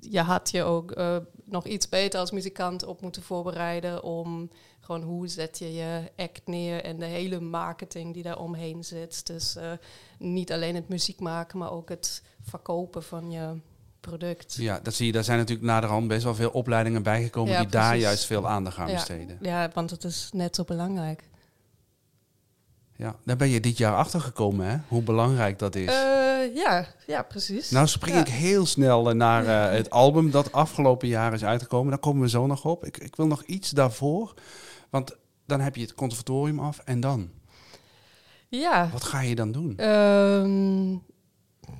je, 0.00 0.20
had 0.20 0.50
je 0.50 0.62
ook 0.62 0.90
eh, 0.90 1.16
nog 1.44 1.66
iets 1.66 1.88
beter 1.88 2.20
als 2.20 2.30
muzikant 2.30 2.84
op 2.84 3.00
moeten 3.00 3.22
voorbereiden 3.22 4.02
om 4.02 4.50
gewoon 4.84 5.02
hoe 5.02 5.28
zet 5.28 5.58
je 5.58 5.74
je 5.74 6.10
act 6.16 6.40
neer 6.44 6.82
en 6.82 6.98
de 6.98 7.04
hele 7.04 7.40
marketing 7.40 8.14
die 8.14 8.22
daar 8.22 8.38
omheen 8.38 8.84
zit. 8.84 9.26
Dus 9.26 9.56
uh, 9.56 9.72
niet 10.18 10.52
alleen 10.52 10.74
het 10.74 10.88
muziek 10.88 11.20
maken, 11.20 11.58
maar 11.58 11.72
ook 11.72 11.88
het 11.88 12.22
verkopen 12.42 13.02
van 13.02 13.30
je 13.30 13.60
product. 14.00 14.54
Ja, 14.54 14.80
dat 14.82 14.94
zie 14.94 15.06
je. 15.06 15.12
Daar 15.12 15.24
zijn 15.24 15.38
natuurlijk 15.38 15.66
naderhand 15.66 16.08
best 16.08 16.24
wel 16.24 16.34
veel 16.34 16.50
opleidingen 16.50 17.02
bijgekomen 17.02 17.52
Ja, 17.52 17.60
die 17.60 17.68
daar 17.68 17.96
juist 17.96 18.24
veel 18.24 18.48
aandacht 18.48 18.78
aan 18.78 18.88
Ja. 18.88 18.94
besteden. 18.94 19.38
Ja, 19.40 19.70
want 19.74 19.90
het 19.90 20.04
is 20.04 20.30
net 20.32 20.54
zo 20.54 20.64
belangrijk. 20.64 21.28
Ja, 22.96 23.16
daar 23.24 23.36
ben 23.36 23.48
je 23.48 23.60
dit 23.60 23.78
jaar 23.78 23.94
achter 23.94 24.20
gekomen, 24.20 24.66
hè? 24.66 24.76
Hoe 24.88 25.02
belangrijk 25.02 25.58
dat 25.58 25.74
is. 25.74 25.92
Uh, 25.92 26.54
ja, 26.54 26.86
ja, 27.06 27.22
precies. 27.22 27.70
nou 27.70 27.86
spring 27.86 28.16
ja. 28.16 28.20
ik 28.20 28.28
heel 28.28 28.66
snel 28.66 29.10
eh, 29.10 29.14
naar 29.14 29.44
uh, 29.44 29.76
het 29.76 29.90
album 29.90 30.30
dat 30.30 30.52
afgelopen 30.52 31.08
jaar 31.08 31.32
is 31.32 31.44
uitgekomen. 31.44 31.90
Daar 31.90 31.98
komen 31.98 32.22
we 32.22 32.28
zo 32.28 32.46
nog 32.46 32.64
op. 32.64 32.84
Ik, 32.84 32.96
ik 32.96 33.16
wil 33.16 33.26
nog 33.26 33.42
iets 33.42 33.70
daarvoor. 33.70 34.34
Want 34.94 35.16
dan 35.46 35.60
heb 35.60 35.76
je 35.76 35.82
het 35.82 35.94
conservatorium 35.94 36.58
af 36.58 36.78
en 36.78 37.00
dan? 37.00 37.30
Ja. 38.48 38.88
Wat 38.92 39.04
ga 39.04 39.20
je 39.20 39.34
dan 39.34 39.52
doen? 39.52 39.88
Um, 39.88 41.02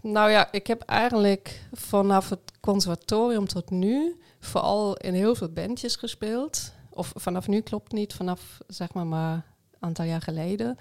nou 0.03 0.31
ja, 0.31 0.53
ik 0.53 0.67
heb 0.67 0.83
eigenlijk 0.83 1.67
vanaf 1.73 2.31
het 2.31 2.53
conservatorium 2.61 3.47
tot 3.47 3.71
nu 3.71 4.21
vooral 4.41 4.97
in 4.97 5.15
heel 5.15 5.35
veel 5.35 5.49
bandjes 5.49 5.97
gespeeld. 5.97 6.73
Of 6.91 7.13
vanaf 7.15 7.49
nu 7.49 7.61
klopt 7.61 7.93
niet, 7.93 8.15
vanaf 8.15 8.59
zeg 8.67 8.93
maar 8.93 9.07
maar 9.07 9.35
een 9.35 9.43
aantal 9.81 10.05
jaar 10.05 10.23
geleden. 10.23 10.79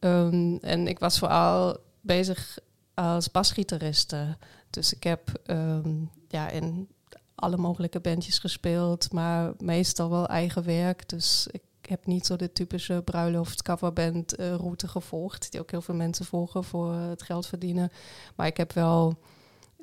Um, 0.00 0.58
en 0.58 0.86
ik 0.86 0.98
was 0.98 1.18
vooral 1.18 1.76
bezig 2.00 2.58
als 2.94 3.30
basgitariste. 3.30 4.36
Dus 4.70 4.94
ik 4.94 5.02
heb 5.02 5.40
um, 5.46 6.10
ja, 6.28 6.48
in 6.48 6.88
alle 7.42 7.56
mogelijke 7.56 8.00
bandjes 8.00 8.38
gespeeld, 8.38 9.12
maar 9.12 9.52
meestal 9.58 10.10
wel 10.10 10.26
eigen 10.26 10.64
werk. 10.64 11.08
Dus 11.08 11.48
ik 11.50 11.88
heb 11.88 12.06
niet 12.06 12.26
zo 12.26 12.36
de 12.36 12.52
typische 12.52 13.02
bruiloft 13.04 13.62
coverband 13.62 14.38
uh, 14.38 14.54
route 14.54 14.88
gevolgd, 14.88 15.50
die 15.50 15.60
ook 15.60 15.70
heel 15.70 15.82
veel 15.82 15.94
mensen 15.94 16.24
volgen 16.24 16.64
voor 16.64 16.94
het 16.94 17.22
geld 17.22 17.46
verdienen. 17.46 17.90
Maar 18.36 18.46
ik 18.46 18.56
heb 18.56 18.72
wel 18.72 19.18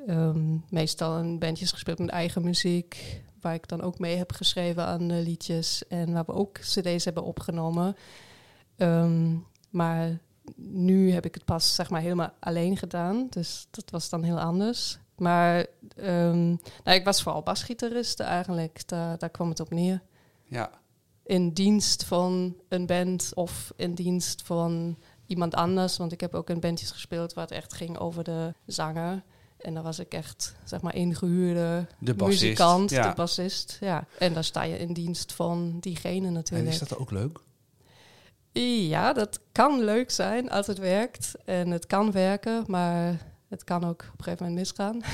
um, 0.08 0.64
meestal 0.70 1.20
in 1.20 1.40
bandjes 1.40 1.72
gespeeld 1.72 2.00
met 2.00 2.10
eigen 2.10 2.44
muziek, 2.44 3.22
waar 3.42 3.54
ik 3.54 3.68
dan 3.68 3.82
ook 3.82 4.00
mee 4.00 4.18
heb 4.18 4.32
geschreven 4.32 4.86
aan 4.86 5.12
uh, 5.12 5.22
liedjes 5.24 5.88
en 5.88 6.14
waar 6.14 6.26
we 6.26 6.34
ook 6.34 6.60
cd's 6.60 7.06
hebben 7.06 7.24
opgenomen. 7.24 7.96
Um, 8.78 9.46
maar 9.70 10.20
nu 10.56 11.12
heb 11.12 11.26
ik 11.26 11.34
het 11.34 11.46
pas 11.46 11.76
zeg 11.76 11.90
maar 11.90 12.02
helemaal 12.02 12.34
alleen 12.40 12.78
gedaan, 12.78 13.28
dus 13.30 13.68
dat 13.72 13.90
was 13.90 14.10
dan 14.10 14.24
heel 14.24 14.40
anders. 14.40 15.00
Maar 15.20 15.66
um, 15.98 16.60
nou, 16.84 16.98
ik 16.98 17.04
was 17.04 17.22
vooral 17.22 17.44
basgitariste 17.44 18.24
eigenlijk, 18.24 18.88
daar, 18.88 19.18
daar 19.18 19.30
kwam 19.30 19.50
het 19.50 19.60
op 19.60 19.70
neer. 19.70 20.02
Ja. 20.44 20.70
In 21.24 21.50
dienst 21.50 22.06
van 22.06 22.56
een 22.70 22.86
band 22.86 23.32
of 23.34 23.74
in 23.76 23.94
dienst 23.94 24.42
van 24.42 24.98
iemand 25.26 25.56
anders. 25.56 25.98
Want 25.98 26.12
ik 26.12 26.22
heb 26.22 26.34
ook 26.34 26.50
in 26.50 26.60
bandjes 26.60 26.92
gespeeld 26.92 27.34
waar 27.34 27.44
het 27.44 27.54
echt 27.54 27.74
ging 27.74 27.98
over 27.98 28.24
de 28.24 28.54
zanger. 28.66 29.24
En 29.58 29.74
dan 29.74 29.84
was 29.84 30.00
ik 30.00 30.14
echt, 30.14 30.56
zeg 30.64 30.82
maar, 30.82 30.96
ingehuurde 30.96 31.88
de 32.00 32.14
bassist, 32.14 32.42
muzikant, 32.42 32.90
ja. 32.90 33.10
de 33.10 33.16
bassist. 33.16 33.78
Ja. 33.80 34.08
En 34.18 34.34
dan 34.34 34.44
sta 34.44 34.64
je 34.64 34.78
in 34.78 34.94
dienst 34.94 35.34
van 35.34 35.78
diegene 35.80 36.30
natuurlijk. 36.30 36.70
En 36.70 36.74
is 36.74 36.88
dat 36.88 36.98
ook 36.98 37.12
leuk? 37.12 37.40
Ja, 38.52 39.14
dat 39.14 39.40
kan 39.52 39.84
leuk 39.84 40.12
zijn 40.12 40.50
als 40.50 40.68
het 40.68 40.78
werkt. 40.78 41.36
En 41.46 41.72
het 41.72 41.86
kan 41.86 42.12
werken, 42.12 42.64
maar 42.68 43.18
het 43.50 43.64
kan 43.64 43.84
ook 43.84 44.02
op 44.02 44.18
een 44.18 44.24
gegeven 44.24 44.46
moment 44.46 44.60
misgaan. 44.60 45.02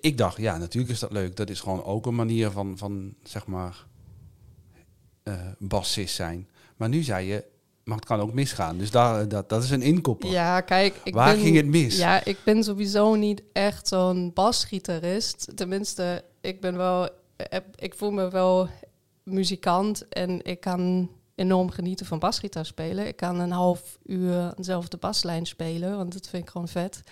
Ik 0.00 0.18
dacht, 0.18 0.36
ja, 0.36 0.56
natuurlijk 0.56 0.92
is 0.92 1.00
dat 1.00 1.12
leuk. 1.12 1.36
Dat 1.36 1.50
is 1.50 1.60
gewoon 1.60 1.84
ook 1.84 2.06
een 2.06 2.14
manier 2.14 2.50
van, 2.50 2.78
van 2.78 3.14
zeg 3.22 3.46
maar, 3.46 3.86
eh 5.22 5.48
bassist 5.58 6.14
zijn. 6.14 6.48
Maar 6.76 6.88
nu 6.88 7.02
zei 7.02 7.26
je, 7.26 7.44
maar 7.84 7.96
het 7.96 8.06
kan 8.06 8.20
ook 8.20 8.32
misgaan. 8.32 8.78
Dus 8.78 8.90
daar, 8.90 9.28
dat, 9.28 9.48
dat 9.48 9.62
is 9.62 9.70
een 9.70 9.82
inkopper. 9.82 10.30
Ja, 10.30 10.60
kijk, 10.60 11.00
ik 11.04 11.14
Waar 11.14 11.34
ben, 11.34 11.42
ging 11.42 11.56
het 11.56 11.66
mis? 11.66 11.96
Ja, 11.96 12.24
ik 12.24 12.38
ben 12.44 12.64
sowieso 12.64 13.14
niet 13.14 13.42
echt 13.52 13.88
zo'n 13.88 14.32
basgitarist. 14.34 15.52
Tenminste, 15.54 16.24
ik 16.40 16.60
ben 16.60 16.76
wel, 16.76 17.08
eh, 17.36 17.60
ik 17.74 17.94
voel 17.94 18.10
me 18.10 18.30
wel 18.30 18.68
muzikant 19.22 20.08
en 20.08 20.44
ik 20.44 20.60
kan 20.60 21.10
enorm 21.40 21.70
genieten 21.70 22.06
van 22.06 22.18
basgitaar 22.18 22.66
spelen. 22.66 23.06
Ik 23.06 23.16
kan 23.16 23.40
een 23.40 23.50
half 23.50 23.98
uur 24.04 24.52
dezelfde 24.56 24.96
baslijn 24.96 25.46
spelen, 25.46 25.96
want 25.96 26.12
dat 26.12 26.28
vind 26.28 26.42
ik 26.42 26.50
gewoon 26.50 26.68
vet. 26.68 27.02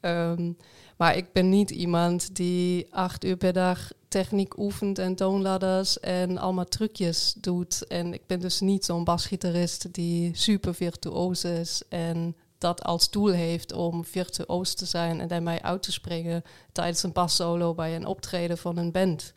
Ehm, 0.00 0.52
maar 0.96 1.16
ik 1.16 1.32
ben 1.32 1.48
niet 1.48 1.70
iemand 1.70 2.36
die 2.36 2.94
acht 2.94 3.24
uur 3.24 3.36
per 3.36 3.52
dag 3.52 3.90
techniek 4.08 4.58
oefent 4.58 4.98
en 4.98 5.14
toonladders 5.14 6.00
en 6.00 6.38
allemaal 6.38 6.64
trucjes 6.64 7.34
doet. 7.40 7.86
En 7.86 8.14
ik 8.14 8.26
ben 8.26 8.40
dus 8.40 8.60
niet 8.60 8.84
zo'n 8.84 9.04
basgitarist 9.04 9.92
die 9.94 10.36
super 10.36 10.74
virtuoos 10.74 11.44
is 11.44 11.82
en 11.88 12.36
dat 12.58 12.82
als 12.82 13.10
doel 13.10 13.30
heeft 13.30 13.72
om 13.72 14.04
virtuoos 14.04 14.74
te 14.74 14.86
zijn 14.86 15.20
en 15.20 15.28
daarmee 15.28 15.62
uit 15.62 15.82
te 15.82 15.92
springen 15.92 16.42
tijdens 16.72 17.02
een 17.02 17.12
bassolo 17.12 17.74
bij 17.74 17.96
een 17.96 18.06
optreden 18.06 18.58
van 18.58 18.76
een 18.76 18.92
band. 18.92 19.32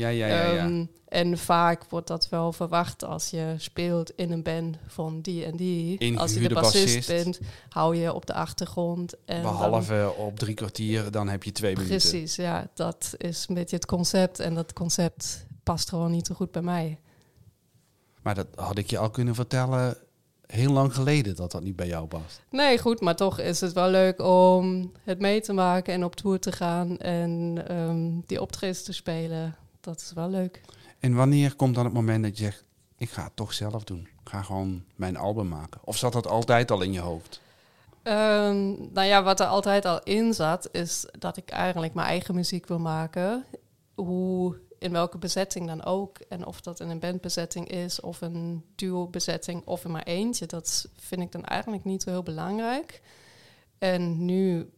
Ja, 0.00 0.08
ja, 0.08 0.26
ja. 0.26 0.52
ja. 0.52 0.64
Ehm, 0.64 0.84
en 1.08 1.38
vaak 1.38 1.84
wordt 1.88 2.06
dat 2.06 2.28
wel 2.28 2.52
verwacht 2.52 3.04
als 3.04 3.30
je 3.30 3.54
speelt 3.58 4.10
in 4.16 4.32
een 4.32 4.42
band 4.42 4.76
van 4.86 5.20
die 5.20 5.44
en 5.44 5.56
die. 5.56 6.18
als 6.18 6.34
je 6.34 6.48
de 6.48 6.54
bassist, 6.54 6.84
bassist. 6.84 7.08
bent, 7.08 7.40
hou 7.68 7.96
je 7.96 8.12
op 8.14 8.26
de 8.26 8.34
achtergrond. 8.34 9.14
En 9.24 9.42
dan- 9.42 9.52
Behalve 9.52 10.12
op 10.16 10.38
drie 10.38 10.54
kwartier, 10.54 11.10
dan 11.10 11.28
heb 11.28 11.42
je 11.42 11.52
twee 11.52 11.76
minuten. 11.76 11.96
Precies, 11.96 12.36
ja. 12.36 12.70
Dat 12.74 13.14
is 13.16 13.44
een 13.48 13.54
beetje 13.54 13.76
het 13.76 13.86
concept. 13.86 14.40
En 14.40 14.54
dat 14.54 14.72
concept 14.72 15.46
past 15.62 15.88
gewoon 15.88 16.10
niet 16.10 16.26
zo 16.26 16.34
goed 16.34 16.50
bij 16.50 16.62
mij. 16.62 16.98
Maar 18.22 18.34
dat 18.34 18.46
had 18.54 18.78
ik 18.78 18.90
je 18.90 18.98
al 18.98 19.10
kunnen 19.10 19.34
vertellen 19.34 19.96
heel 20.46 20.72
lang 20.72 20.94
geleden 20.94 21.36
dat 21.36 21.50
dat 21.52 21.62
niet 21.62 21.76
bij 21.76 21.86
jou 21.86 22.06
past. 22.06 22.40
Nee, 22.50 22.78
goed, 22.78 23.00
maar 23.00 23.16
toch 23.16 23.38
is 23.38 23.60
het 23.60 23.72
wel 23.72 23.88
leuk 23.90 24.20
om 24.20 24.92
het 25.04 25.18
mee 25.18 25.40
te 25.40 25.52
maken 25.52 25.94
en 25.94 26.04
op 26.04 26.16
tour 26.16 26.38
te 26.38 26.52
gaan 26.52 26.98
en 26.98 27.62
ehm, 27.68 28.10
die 28.26 28.40
optredens 28.40 28.82
te 28.82 28.92
spelen. 28.92 29.54
Dat 29.80 30.00
is 30.00 30.12
wel 30.12 30.30
leuk. 30.30 30.60
En 30.98 31.14
wanneer 31.14 31.56
komt 31.56 31.74
dan 31.74 31.84
het 31.84 31.94
moment 31.94 32.22
dat 32.22 32.38
je 32.38 32.44
zegt, 32.44 32.64
ik 32.96 33.10
ga 33.10 33.24
het 33.24 33.36
toch 33.36 33.52
zelf 33.52 33.84
doen. 33.84 34.00
Ik 34.00 34.28
ga 34.28 34.42
gewoon 34.42 34.84
mijn 34.94 35.16
album 35.16 35.48
maken. 35.48 35.80
Of 35.84 35.96
zat 35.96 36.12
dat 36.12 36.26
altijd 36.26 36.70
al 36.70 36.82
in 36.82 36.92
je 36.92 37.00
hoofd? 37.00 37.40
Ehm, 38.02 38.92
nou 38.92 39.06
ja, 39.06 39.22
wat 39.22 39.40
er 39.40 39.46
altijd 39.46 39.84
al 39.84 40.02
in 40.02 40.34
zat, 40.34 40.68
is 40.72 41.06
dat 41.18 41.36
ik 41.36 41.50
eigenlijk 41.50 41.94
mijn 41.94 42.06
eigen 42.06 42.34
muziek 42.34 42.66
wil 42.66 42.78
maken. 42.78 43.44
Hoe, 43.94 44.58
in 44.78 44.92
welke 44.92 45.18
bezetting 45.18 45.66
dan 45.66 45.84
ook. 45.84 46.18
En 46.18 46.46
of 46.46 46.60
dat 46.60 46.80
in 46.80 46.88
een 46.88 46.98
bandbezetting 46.98 47.68
is, 47.68 48.00
of 48.00 48.20
een 48.20 48.64
duo-bezetting, 48.74 49.62
of 49.64 49.84
in 49.84 49.90
maar 49.90 50.02
eentje. 50.02 50.46
Dat 50.46 50.88
vind 50.96 51.20
ik 51.20 51.32
dan 51.32 51.44
eigenlijk 51.44 51.84
niet 51.84 52.02
zo 52.02 52.10
heel 52.10 52.22
belangrijk. 52.22 53.00
En 53.78 54.24
nu 54.24 54.70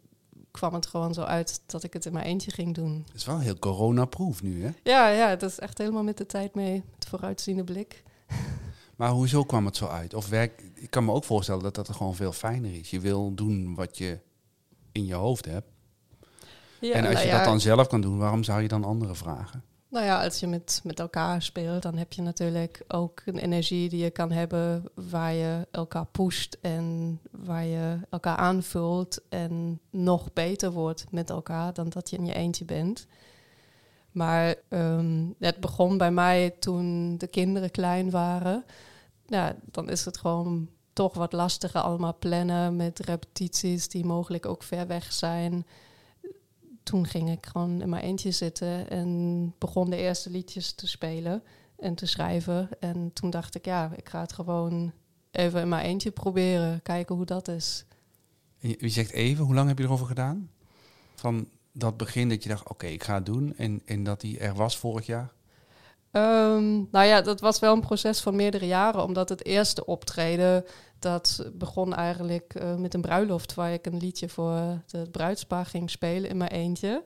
kwam 0.52 0.74
het 0.74 0.86
gewoon 0.86 1.14
zo 1.14 1.22
uit 1.22 1.62
dat 1.66 1.82
ik 1.82 1.92
het 1.92 2.06
in 2.06 2.12
mijn 2.12 2.24
eentje 2.24 2.50
ging 2.50 2.74
doen. 2.74 3.02
Het 3.06 3.16
is 3.16 3.24
wel 3.24 3.38
heel 3.38 3.58
corona-proof 3.58 4.42
nu, 4.42 4.64
hè? 4.64 4.70
Ja, 4.82 5.08
ja, 5.08 5.28
het 5.28 5.42
is 5.42 5.58
echt 5.58 5.78
helemaal 5.78 6.02
met 6.02 6.16
de 6.16 6.26
tijd 6.26 6.54
mee. 6.54 6.82
Met 6.98 7.08
vooruitziende 7.08 7.64
blik. 7.64 8.02
Maar 8.96 9.10
hoezo 9.10 9.44
kwam 9.44 9.66
het 9.66 9.76
zo 9.76 9.86
uit? 9.86 10.14
Of 10.14 10.28
werk, 10.28 10.62
ik 10.74 10.90
kan 10.90 11.04
me 11.04 11.12
ook 11.12 11.24
voorstellen 11.24 11.62
dat 11.62 11.74
dat 11.74 11.88
er 11.88 11.94
gewoon 11.94 12.14
veel 12.14 12.32
fijner 12.32 12.74
is. 12.74 12.90
Je 12.90 13.00
wil 13.00 13.34
doen 13.34 13.74
wat 13.74 13.98
je 13.98 14.18
in 14.92 15.06
je 15.06 15.14
hoofd 15.14 15.44
hebt. 15.44 15.66
Ja, 16.80 16.92
en 16.92 17.04
als 17.04 17.14
nou 17.14 17.26
je 17.26 17.30
ja, 17.30 17.36
dat 17.36 17.44
dan 17.44 17.60
zelf 17.60 17.86
kan 17.86 18.00
doen, 18.00 18.18
waarom 18.18 18.44
zou 18.44 18.62
je 18.62 18.68
dan 18.68 18.84
anderen 18.84 19.16
vragen? 19.16 19.64
Nou 19.92 20.04
ja, 20.04 20.24
als 20.24 20.40
je 20.40 20.46
met, 20.46 20.80
met 20.84 21.00
elkaar 21.00 21.42
speelt, 21.42 21.82
dan 21.82 21.96
heb 21.96 22.12
je 22.12 22.22
natuurlijk 22.22 22.84
ook 22.88 23.22
een 23.24 23.38
energie 23.38 23.88
die 23.88 24.02
je 24.02 24.10
kan 24.10 24.30
hebben 24.30 24.84
waar 24.94 25.32
je 25.32 25.66
elkaar 25.70 26.06
pusht 26.06 26.58
en 26.60 27.18
waar 27.30 27.64
je 27.64 27.98
elkaar 28.10 28.36
aanvult 28.36 29.20
en 29.28 29.80
nog 29.90 30.32
beter 30.32 30.70
wordt 30.70 31.04
met 31.10 31.30
elkaar 31.30 31.72
dan 31.72 31.88
dat 31.88 32.10
je 32.10 32.16
in 32.16 32.26
je 32.26 32.34
eentje 32.34 32.64
bent. 32.64 33.06
Maar 34.12 34.54
ehm, 34.68 35.24
het 35.38 35.60
begon 35.60 35.98
bij 35.98 36.12
mij 36.12 36.50
toen 36.50 37.18
de 37.18 37.26
kinderen 37.26 37.70
klein 37.70 38.10
waren. 38.10 38.64
Ja, 39.26 39.56
dan 39.64 39.88
is 39.90 40.04
het 40.04 40.18
gewoon 40.18 40.68
toch 40.92 41.14
wat 41.14 41.32
lastiger 41.32 41.80
allemaal 41.80 42.16
plannen 42.18 42.76
met 42.76 42.98
repetities 42.98 43.88
die 43.88 44.04
mogelijk 44.04 44.46
ook 44.46 44.62
ver 44.62 44.86
weg 44.86 45.12
zijn 45.12 45.66
toen 46.82 47.06
ging 47.06 47.30
ik 47.30 47.46
gewoon 47.46 47.80
in 47.80 47.88
mijn 47.88 48.02
eentje 48.02 48.30
zitten 48.30 48.90
en 48.90 49.54
begon 49.58 49.90
de 49.90 49.96
eerste 49.96 50.30
liedjes 50.30 50.72
te 50.72 50.86
spelen 50.86 51.42
en 51.78 51.94
te 51.94 52.06
schrijven. 52.06 52.68
En 52.80 53.10
toen 53.12 53.30
dacht 53.30 53.54
ik, 53.54 53.64
ja, 53.64 53.92
ik 53.96 54.08
ga 54.08 54.20
het 54.20 54.32
gewoon 54.32 54.92
even 55.30 55.60
in 55.60 55.68
mijn 55.68 55.84
eentje 55.84 56.10
proberen, 56.10 56.82
kijken 56.82 57.14
hoe 57.14 57.24
dat 57.24 57.48
is. 57.48 57.84
Je 58.58 58.88
zegt 58.88 59.10
even, 59.10 59.44
hoe 59.44 59.54
lang 59.54 59.68
heb 59.68 59.78
je 59.78 59.84
erover 59.84 60.06
gedaan? 60.06 60.50
Van 61.14 61.48
dat 61.72 61.96
begin 61.96 62.28
dat 62.28 62.42
je 62.42 62.48
dacht, 62.48 62.68
oké, 62.68 62.86
ik 62.86 63.02
ga 63.02 63.14
het 63.14 63.26
doen. 63.26 63.56
En, 63.56 63.82
en 63.84 64.04
dat 64.04 64.20
die 64.20 64.38
er 64.38 64.54
was 64.54 64.78
vorig 64.78 65.06
jaar. 65.06 65.32
Ehm, 66.12 66.74
nou 66.90 67.06
ja, 67.06 67.20
dat 67.20 67.40
was 67.40 67.58
wel 67.58 67.74
een 67.74 67.80
proces 67.80 68.20
van 68.20 68.36
meerdere 68.36 68.66
jaren, 68.66 69.04
omdat 69.04 69.28
het 69.28 69.44
eerste 69.44 69.84
optreden, 69.86 70.64
dat 70.98 71.50
begon 71.52 71.94
eigenlijk 71.94 72.54
eh, 72.54 72.74
met 72.76 72.94
een 72.94 73.00
bruiloft 73.00 73.54
waar 73.54 73.72
ik 73.72 73.86
een 73.86 73.96
liedje 73.96 74.28
voor 74.28 74.80
het 74.90 75.10
bruidspaar 75.10 75.66
ging 75.66 75.90
spelen 75.90 76.30
in 76.30 76.36
mijn 76.36 76.50
eentje. 76.50 77.04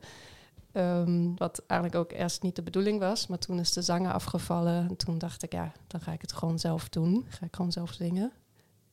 Ehm, 0.72 1.34
wat 1.36 1.62
eigenlijk 1.66 2.00
ook 2.00 2.12
eerst 2.12 2.42
niet 2.42 2.56
de 2.56 2.62
bedoeling 2.62 3.00
was, 3.00 3.26
maar 3.26 3.38
toen 3.38 3.58
is 3.58 3.72
de 3.72 3.82
zanger 3.82 4.12
afgevallen. 4.12 4.88
En 4.88 4.96
toen 4.96 5.18
dacht 5.18 5.42
ik, 5.42 5.52
ja, 5.52 5.72
dan 5.86 6.00
ga 6.00 6.12
ik 6.12 6.20
het 6.20 6.32
gewoon 6.32 6.58
zelf 6.58 6.88
doen. 6.88 7.26
Ga 7.28 7.46
ik 7.46 7.56
gewoon 7.56 7.72
zelf 7.72 7.92
zingen. 7.92 8.32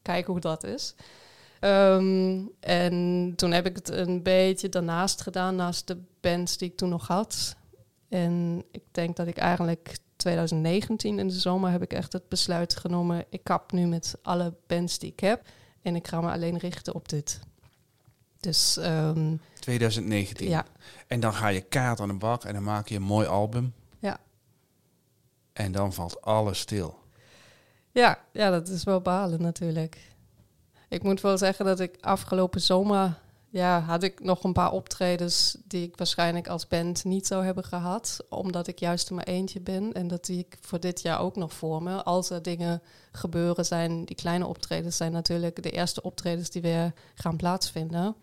Kijken 0.01 0.31
hoe 0.31 0.41
dat 0.41 0.63
is. 0.63 0.95
Ehm, 1.59 2.39
en 2.59 3.33
toen 3.35 3.51
heb 3.51 3.65
ik 3.65 3.75
het 3.75 3.89
een 3.89 4.23
beetje 4.23 4.69
daarnaast 4.69 5.21
gedaan, 5.21 5.55
naast 5.55 5.87
de 5.87 5.97
bands 6.19 6.57
die 6.57 6.69
ik 6.69 6.77
toen 6.77 6.89
nog 6.89 7.07
had. 7.07 7.55
En 8.09 8.63
ik 8.71 8.83
denk 8.91 9.15
dat 9.15 9.27
ik 9.27 9.37
eigenlijk 9.37 9.97
2019 10.23 11.19
in 11.19 11.27
de 11.27 11.39
zomer 11.39 11.71
heb 11.71 11.81
ik 11.81 11.93
echt 11.93 12.13
het 12.13 12.29
besluit 12.29 12.75
genomen. 12.75 13.25
Ik 13.29 13.43
kap 13.43 13.71
nu 13.71 13.85
met 13.85 14.15
alle 14.21 14.53
bands 14.67 14.99
die 14.99 15.11
ik 15.11 15.19
heb. 15.19 15.41
En 15.81 15.95
ik 15.95 16.07
ga 16.07 16.21
me 16.21 16.31
alleen 16.31 16.57
richten 16.57 16.93
op 16.93 17.09
dit. 17.09 17.39
Dus 18.39 18.77
ehm, 18.77 19.35
2019. 19.59 20.49
ja, 20.49 20.65
En 21.07 21.19
dan 21.19 21.33
ga 21.33 21.47
je 21.47 21.61
kaart 21.61 21.99
aan 21.99 22.07
de 22.07 22.13
bak 22.13 22.43
en 22.43 22.53
dan 22.53 22.63
maak 22.63 22.87
je 22.87 22.95
een 22.95 23.01
mooi 23.01 23.27
album. 23.27 23.73
Ja. 23.99 24.19
En 25.53 25.71
dan 25.71 25.93
valt 25.93 26.21
alles 26.21 26.59
stil. 26.59 26.99
ja, 27.91 28.19
ja, 28.31 28.49
dat 28.49 28.67
is 28.67 28.83
wel 28.83 29.01
balen 29.01 29.41
natuurlijk. 29.41 29.97
Ik 30.89 31.03
moet 31.03 31.21
wel 31.21 31.37
zeggen 31.37 31.65
dat 31.65 31.79
ik 31.79 31.97
afgelopen 31.99 32.61
zomer... 32.61 33.21
Ja, 33.53 33.79
had 33.79 34.03
ik 34.03 34.19
nog 34.19 34.43
een 34.43 34.53
paar 34.53 34.71
optredens 34.71 35.57
die 35.67 35.83
ik 35.87 35.97
waarschijnlijk 35.97 36.47
als 36.47 36.67
band 36.67 37.03
niet 37.03 37.27
zou 37.27 37.45
hebben 37.45 37.63
gehad. 37.63 38.19
Omdat 38.29 38.67
ik 38.67 38.79
juist 38.79 39.09
in 39.09 39.15
mijn 39.15 39.27
eentje 39.27 39.59
ben. 39.61 39.93
En 39.93 40.07
dat 40.07 40.25
die 40.25 40.39
ik 40.39 40.57
voor 40.61 40.79
dit 40.79 41.01
jaar 41.01 41.19
ook 41.19 41.35
nog 41.35 41.53
voor 41.53 41.83
me. 41.83 42.03
Als 42.03 42.29
er 42.29 42.41
dingen 42.41 42.81
gebeuren 43.11 43.65
zijn, 43.65 44.05
die 44.05 44.15
kleine 44.15 44.45
optredens 44.47 44.97
zijn 44.97 45.11
natuurlijk 45.11 45.63
de 45.63 45.71
eerste 45.71 46.01
optredens 46.01 46.49
die 46.49 46.61
weer 46.61 46.93
gaan 47.15 47.35
plaatsvinden. 47.37 48.15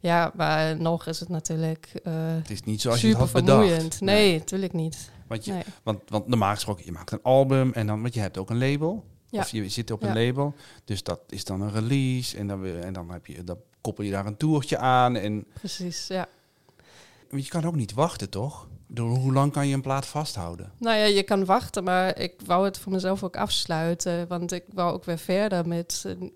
Ja, 0.00 0.32
maar 0.34 0.80
nog 0.80 1.06
is 1.06 1.20
het 1.20 1.28
natuurlijk 1.28 1.90
eh, 2.02 2.12
Het 2.16 2.50
is 2.50 2.62
niet 2.62 2.80
zoals 2.80 3.00
je 3.00 3.08
het 3.08 3.16
had 3.16 3.32
bedacht. 3.32 3.58
vermoeiend. 3.58 4.00
Nee, 4.00 4.38
natuurlijk 4.38 4.72
niet. 4.72 5.10
Want, 5.26 5.44
je, 5.44 5.52
Nee. 5.52 5.62
want, 5.82 6.00
want 6.08 6.26
normaal 6.26 6.54
gesproken, 6.54 6.84
je 6.84 6.92
maakt 6.92 7.12
een 7.12 7.22
album 7.22 7.72
en 7.72 7.86
dan, 7.86 8.02
want 8.02 8.14
je 8.14 8.20
hebt 8.20 8.38
ook 8.38 8.50
een 8.50 8.58
label. 8.58 9.04
Ja. 9.28 9.40
Of 9.40 9.48
je 9.50 9.68
zit 9.68 9.90
op 9.90 10.02
een 10.02 10.14
label. 10.26 10.54
Dus 10.84 11.02
dat 11.02 11.20
is 11.28 11.44
dan 11.44 11.60
een 11.60 11.72
release. 11.72 12.36
En 12.36 12.46
dan, 12.46 12.66
en 12.66 12.92
dan, 12.92 13.10
heb 13.10 13.26
je, 13.26 13.44
dan 13.44 13.58
koppel 13.84 14.04
je 14.04 14.10
daar 14.10 14.26
een 14.26 14.36
toertje 14.36 14.78
aan. 14.78 15.16
En 15.16 15.46
Precies, 15.54 16.06
ja. 16.06 16.28
want 17.30 17.44
je 17.44 17.50
kan 17.50 17.64
ook 17.64 17.74
niet 17.76 17.92
wachten, 17.92 18.30
toch? 18.30 18.66
Door 18.86 19.08
hoe 19.16 19.32
lang 19.32 19.52
kan 19.52 19.68
je 19.68 19.74
een 19.74 19.82
plaat 19.82 20.06
vasthouden? 20.06 20.72
Nou 20.78 20.96
ja, 20.98 21.04
je 21.04 21.22
kan 21.22 21.44
wachten, 21.44 21.84
maar 21.84 22.18
ik 22.18 22.34
wou 22.46 22.64
het 22.64 22.78
voor 22.78 22.92
mezelf 22.92 23.22
ook 23.22 23.36
afsluiten. 23.36 24.28
Want 24.28 24.52
ik 24.52 24.64
wou 24.72 24.92
ook 24.92 25.04
weer 25.04 25.18
verder 25.18 25.68
met 25.68 26.04
eh, 26.06 26.28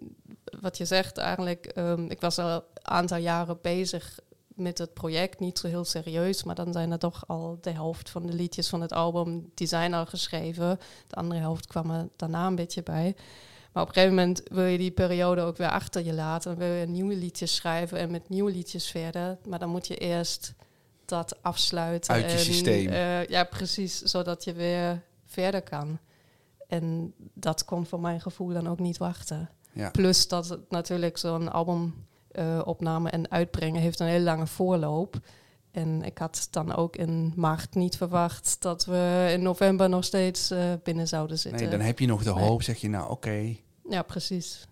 wat 0.60 0.76
je 0.76 0.84
zegt 0.84 1.18
eigenlijk. 1.18 1.66
ehm, 1.66 2.04
ik 2.04 2.20
was 2.20 2.38
al 2.38 2.48
een 2.48 2.62
aantal 2.82 3.18
jaren 3.18 3.58
bezig 3.62 4.18
met 4.54 4.78
het 4.78 4.94
project, 4.94 5.40
niet 5.40 5.58
zo 5.58 5.68
heel 5.68 5.84
serieus. 5.84 6.44
Maar 6.44 6.54
dan 6.54 6.72
zijn 6.72 6.92
er 6.92 6.98
toch 6.98 7.24
al 7.26 7.58
de 7.60 7.70
helft 7.70 8.10
van 8.10 8.26
de 8.26 8.32
liedjes 8.32 8.68
van 8.68 8.80
het 8.80 8.92
album, 8.92 9.50
die 9.54 9.66
zijn 9.66 9.94
al 9.94 10.06
geschreven. 10.06 10.78
De 11.06 11.14
andere 11.14 11.40
helft 11.40 11.66
kwam 11.66 11.90
er 11.90 12.08
daarna 12.16 12.46
een 12.46 12.54
beetje 12.54 12.82
bij. 12.82 13.16
Maar 13.78 13.86
op 13.86 13.96
een 13.96 14.02
gegeven 14.02 14.22
moment 14.24 14.42
wil 14.50 14.64
je 14.64 14.78
die 14.78 14.90
periode 14.90 15.40
ook 15.40 15.56
weer 15.56 15.70
achter 15.70 16.04
je 16.04 16.12
laten. 16.12 16.50
Dan 16.50 16.68
wil 16.68 16.76
je 16.76 16.86
nieuwe 16.86 17.16
liedjes 17.16 17.54
schrijven 17.54 17.98
en 17.98 18.10
met 18.10 18.28
nieuwe 18.28 18.50
liedjes 18.50 18.90
verder. 18.90 19.38
Maar 19.48 19.58
dan 19.58 19.68
moet 19.68 19.86
je 19.86 19.96
eerst 19.96 20.54
dat 21.04 21.42
afsluiten. 21.42 22.14
Uit 22.14 22.24
je 22.30 22.36
en, 22.36 22.44
systeem. 22.44 22.88
eh, 22.88 23.26
ja, 23.26 23.44
precis, 23.44 24.02
zodat 24.02 24.44
je 24.44 24.52
weer 24.52 25.02
verder 25.24 25.62
kan. 25.62 25.98
En 26.68 27.14
dat 27.34 27.64
kon 27.64 27.86
voor 27.86 28.00
mijn 28.00 28.20
gevoel 28.20 28.48
dan 28.48 28.68
ook 28.68 28.78
niet 28.78 28.98
wachten. 28.98 29.50
Ja. 29.72 29.90
Plus 29.90 30.28
dat 30.28 30.48
het 30.48 30.70
natuurlijk 30.70 31.16
zo'n 31.16 31.52
albumopname 31.52 33.10
en 33.10 33.30
uitbrengen 33.30 33.80
heeft 33.80 34.00
een 34.00 34.06
hele 34.06 34.24
lange 34.24 34.46
voorloop. 34.46 35.16
En 35.70 36.02
ik 36.02 36.18
had 36.18 36.48
dan 36.50 36.74
ook 36.74 36.96
in 36.96 37.32
maart 37.36 37.74
niet 37.74 37.96
verwacht 37.96 38.56
dat 38.62 38.84
we 38.84 39.28
in 39.32 39.42
november 39.42 39.88
nog 39.88 40.04
steeds 40.04 40.50
eh, 40.50 40.72
binnen 40.82 41.08
zouden 41.08 41.38
zitten. 41.38 41.60
Nee, 41.60 41.70
dan 41.70 41.80
heb 41.80 41.98
je 41.98 42.06
nog 42.06 42.22
de 42.22 42.34
Nee. 42.34 42.44
hoop, 42.44 42.62
zeg 42.62 42.76
je 42.76 42.88
nou 42.88 43.10
oké. 43.10 43.56
Ja, 43.88 44.02
precies. 44.02 44.66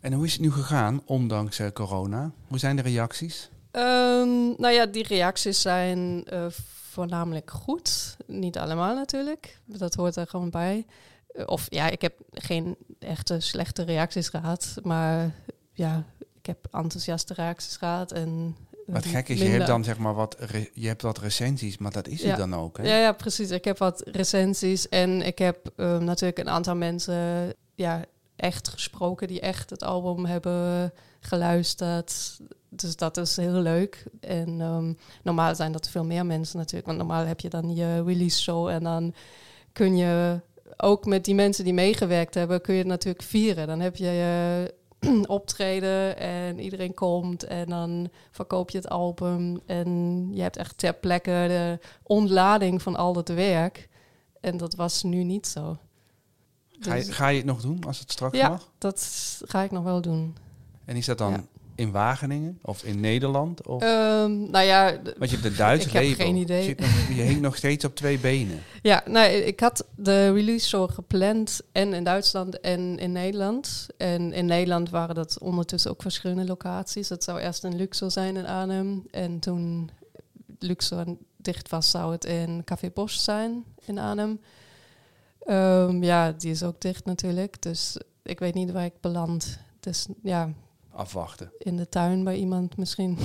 En 0.00 0.12
hoe 0.12 0.24
is 0.24 0.32
het 0.32 0.40
nu 0.40 0.52
gegaan, 0.52 1.02
ondanks 1.04 1.58
eh, 1.58 1.70
corona? 1.72 2.30
Hoe 2.48 2.58
zijn 2.58 2.76
de 2.76 2.82
reacties? 2.82 3.50
Ehm, 3.70 4.46
nou 4.56 4.68
ja, 4.68 4.86
die 4.86 5.06
reacties 5.06 5.60
zijn 5.60 6.24
eh, 6.24 6.46
voornamelijk 6.90 7.50
goed. 7.50 8.16
Niet 8.26 8.58
allemaal 8.58 8.94
natuurlijk. 8.94 9.58
Dat 9.64 9.94
hoort 9.94 10.16
er 10.16 10.26
gewoon 10.26 10.50
bij. 10.50 10.86
Eh, 11.28 11.42
Of 11.46 11.66
ja, 11.68 11.88
ik 11.88 12.02
heb 12.02 12.14
geen 12.30 12.76
echte 12.98 13.40
slechte 13.40 13.82
reacties 13.82 14.28
gehad. 14.28 14.74
Maar 14.82 15.34
ja, 15.72 16.04
ik 16.38 16.46
heb 16.46 16.68
enthousiaste 16.70 17.34
reacties 17.34 17.76
gehad. 17.76 18.12
En, 18.12 18.56
Wat 18.86 19.06
gek 19.06 19.28
is, 19.28 19.38
je 19.40 19.44
hebt 19.48 19.66
dan 19.66 19.84
zeg 19.84 19.98
maar 19.98 20.14
wat, 20.14 20.36
re- 20.38 20.68
je 20.72 20.86
hebt 20.86 21.02
wat 21.02 21.18
recensies, 21.18 21.78
maar 21.78 21.92
dat 21.92 22.08
is 22.08 22.22
Ja. 22.22 22.28
het 22.28 22.36
dan 22.38 22.54
ook, 22.54 22.76
hè? 22.76 22.82
Ja, 22.82 22.96
ja, 22.96 23.12
precies. 23.12 23.50
Ik 23.50 23.64
heb 23.64 23.78
wat 23.78 24.02
recensies 24.04 24.88
en 24.88 25.22
ik 25.22 25.38
heb 25.38 25.70
ehm, 25.76 26.04
natuurlijk 26.04 26.38
een 26.38 26.48
aantal 26.48 26.74
mensen 26.76 27.52
ja, 27.74 28.04
echt 28.36 28.68
gesproken 28.68 29.28
die 29.28 29.40
echt 29.40 29.70
het 29.70 29.82
album 29.82 30.24
hebben 30.24 30.92
geluisterd. 31.20 32.38
Dus 32.68 32.96
dat 32.96 33.16
is 33.16 33.36
heel 33.36 33.60
leuk. 33.60 34.04
En 34.20 34.60
ehm, 34.60 34.92
normaal 35.22 35.54
zijn 35.54 35.72
dat 35.72 35.88
veel 35.88 36.04
meer 36.04 36.26
mensen 36.26 36.58
natuurlijk. 36.58 36.86
Want 36.86 36.98
normaal 36.98 37.24
heb 37.24 37.40
je 37.40 37.48
dan 37.48 37.74
je 37.74 38.02
release 38.04 38.42
show 38.42 38.68
en 38.68 38.82
dan 38.82 39.14
kun 39.72 39.96
je 39.96 40.40
ook 40.76 41.04
met 41.06 41.24
die 41.24 41.34
mensen 41.34 41.64
die 41.64 41.72
meegewerkt 41.74 42.34
hebben, 42.34 42.60
kun 42.60 42.72
je 42.74 42.78
het 42.80 42.88
natuurlijk 42.88 43.24
vieren. 43.24 43.66
Dan 43.66 43.80
heb 43.80 43.96
je 43.96 44.04
je 44.06 44.74
optreden 45.26 46.16
en 46.18 46.58
iedereen 46.58 46.94
komt 46.94 47.44
en 47.44 47.68
dan 47.68 48.08
verkoop 48.30 48.70
je 48.70 48.78
het 48.78 48.88
album 48.88 49.60
en 49.66 49.88
je 50.32 50.42
hebt 50.42 50.56
echt 50.56 50.78
ter 50.78 50.94
plekke 50.94 51.44
de 51.48 51.78
ontlading 52.02 52.82
van 52.82 52.96
al 52.96 53.16
het 53.16 53.28
werk. 53.28 53.88
En 54.40 54.56
dat 54.56 54.74
was 54.74 55.02
nu 55.02 55.22
niet 55.24 55.46
zo. 55.46 55.76
Ga, 56.80 56.94
je, 56.94 57.04
Dus 57.04 57.14
ga 57.14 57.28
je 57.28 57.36
het 57.36 57.46
nog 57.46 57.60
doen 57.60 57.84
als 57.86 57.98
het 57.98 58.12
straks 58.12 58.36
Ja. 58.38 58.48
mag? 58.48 58.70
dat 58.78 59.40
ga 59.44 59.62
ik 59.62 59.70
nog 59.70 59.84
wel 59.84 60.00
doen. 60.00 60.36
En 60.84 60.96
is 60.96 61.06
dat 61.06 61.18
dan 61.18 61.30
Ja. 61.32 61.44
In 61.76 61.90
Wageningen 61.90 62.58
of 62.62 62.82
in 62.84 63.00
Nederland? 63.00 63.66
Of, 63.66 63.82
Ehm, 63.82 64.50
nou 64.50 64.64
ja, 64.64 64.92
want 65.18 65.30
je 65.30 65.36
hebt 65.36 65.42
de 65.42 65.54
Duitse 65.56 65.88
ik 65.88 65.94
heb 65.94 66.04
geen 66.26 66.36
idee. 66.36 66.58
Je, 66.58 66.64
zit 66.64 66.80
nog- 66.80 67.08
je 67.16 67.22
hinkt 67.22 67.40
nog 67.40 67.56
steeds 67.56 67.84
op 67.84 67.94
twee 67.94 68.18
benen. 68.18 68.58
Ja, 68.82 69.02
nou, 69.06 69.30
ik 69.30 69.60
had 69.60 69.86
de 69.96 70.32
release 70.32 70.68
show 70.68 70.90
gepland 70.90 71.60
en 71.72 71.94
in 71.94 72.04
Duitsland 72.04 72.60
en 72.60 72.98
in 72.98 73.12
Nederland. 73.12 73.86
En 73.96 74.32
in 74.32 74.46
Nederland 74.46 74.90
waren 74.90 75.14
dat 75.14 75.38
ondertussen 75.38 75.90
ook 75.90 76.02
verschillende 76.02 76.44
locaties. 76.44 77.08
Het 77.08 77.24
zou 77.24 77.40
eerst 77.40 77.64
in 77.64 77.76
Luxor 77.76 78.10
zijn 78.10 78.36
in 78.36 78.46
Arnhem. 78.46 79.04
En 79.10 79.38
toen 79.38 79.90
Luxor 80.58 81.04
dicht 81.36 81.68
was, 81.68 81.90
zou 81.90 82.12
het 82.12 82.24
in 82.24 82.62
Café 82.64 82.90
Bosch 82.94 83.18
zijn 83.18 83.64
in 83.86 83.98
Arnhem. 83.98 84.40
Ehm, 85.40 86.02
ja, 86.02 86.32
die 86.32 86.50
is 86.50 86.62
ook 86.62 86.80
dicht 86.80 87.04
natuurlijk. 87.04 87.62
Dus 87.62 87.96
ik 88.22 88.38
weet 88.38 88.54
niet 88.54 88.72
waar 88.72 88.84
ik 88.84 89.00
beland. 89.00 89.58
Dus 89.80 90.06
ja, 90.22 90.50
Afwachten. 90.96 91.52
in 91.58 91.76
de 91.76 91.88
tuin 91.88 92.24
bij 92.24 92.36
iemand 92.36 92.76
misschien. 92.76 93.18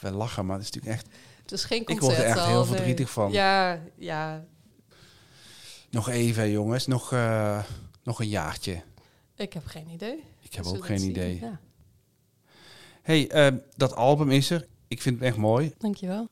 We 0.00 0.10
lachen, 0.10 0.46
maar 0.46 0.56
het 0.58 0.64
is 0.64 0.70
natuurlijk 0.72 1.02
echt... 1.02 1.14
Het 1.42 1.52
is 1.52 1.64
geen 1.64 1.80
Ik 1.80 1.86
concert. 1.86 2.06
word 2.16 2.18
er 2.18 2.24
echt 2.24 2.46
heel 2.46 2.64
verdrietig 2.64 3.10
van. 3.10 3.32
Ja, 3.32 3.80
ja, 3.96 4.44
Nog 5.90 6.08
even, 6.08 6.50
jongens. 6.50 6.86
Nog, 6.86 7.12
eh, 7.12 7.62
nog 8.02 8.20
een 8.20 8.28
jaartje. 8.28 8.82
ik 9.36 9.52
heb 9.52 9.66
geen 9.66 9.88
idee. 9.88 10.24
Ik 10.40 10.54
heb 10.54 10.64
ook 10.64 10.86
geen 10.86 11.02
idee. 11.02 11.40
Ja, 11.40 11.60
hey, 13.02 13.30
eh, 13.30 13.56
dat 13.76 13.94
album 13.94 14.30
is 14.30 14.50
er. 14.50 14.66
Ik 14.88 15.02
vind 15.02 15.18
het 15.18 15.24
echt 15.28 15.36
mooi. 15.36 15.72
dankjewel. 15.78 16.28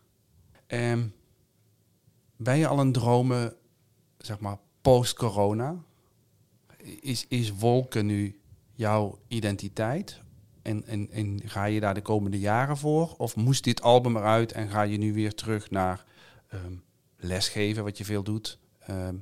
Ehm, 0.66 1.06
ben 2.36 2.58
je 2.58 2.66
al 2.66 2.78
een 2.78 2.92
dromen, 2.92 3.54
zeg 4.18 4.38
maar, 4.38 4.58
post-corona? 4.80 5.76
Is, 7.00 7.26
is 7.28 7.52
wolken 7.52 8.06
nu 8.06 8.39
jouw 8.80 9.18
identiteit? 9.28 10.20
En, 10.62 10.86
en, 10.86 11.10
en 11.10 11.40
ga 11.44 11.64
je 11.64 11.80
daar 11.80 11.94
de 11.94 12.02
komende 12.02 12.38
jaren 12.38 12.76
voor? 12.76 13.14
Of 13.16 13.36
moest 13.36 13.64
dit 13.64 13.82
album 13.82 14.16
eruit 14.16 14.52
en 14.52 14.68
ga 14.68 14.82
je 14.82 14.98
nu 14.98 15.12
weer 15.12 15.34
terug 15.34 15.70
naar 15.70 16.04
ehm, 16.48 16.74
lesgeven, 17.16 17.84
wat 17.84 17.98
je 17.98 18.04
veel 18.04 18.22
doet? 18.22 18.58
Ehm, 18.78 19.14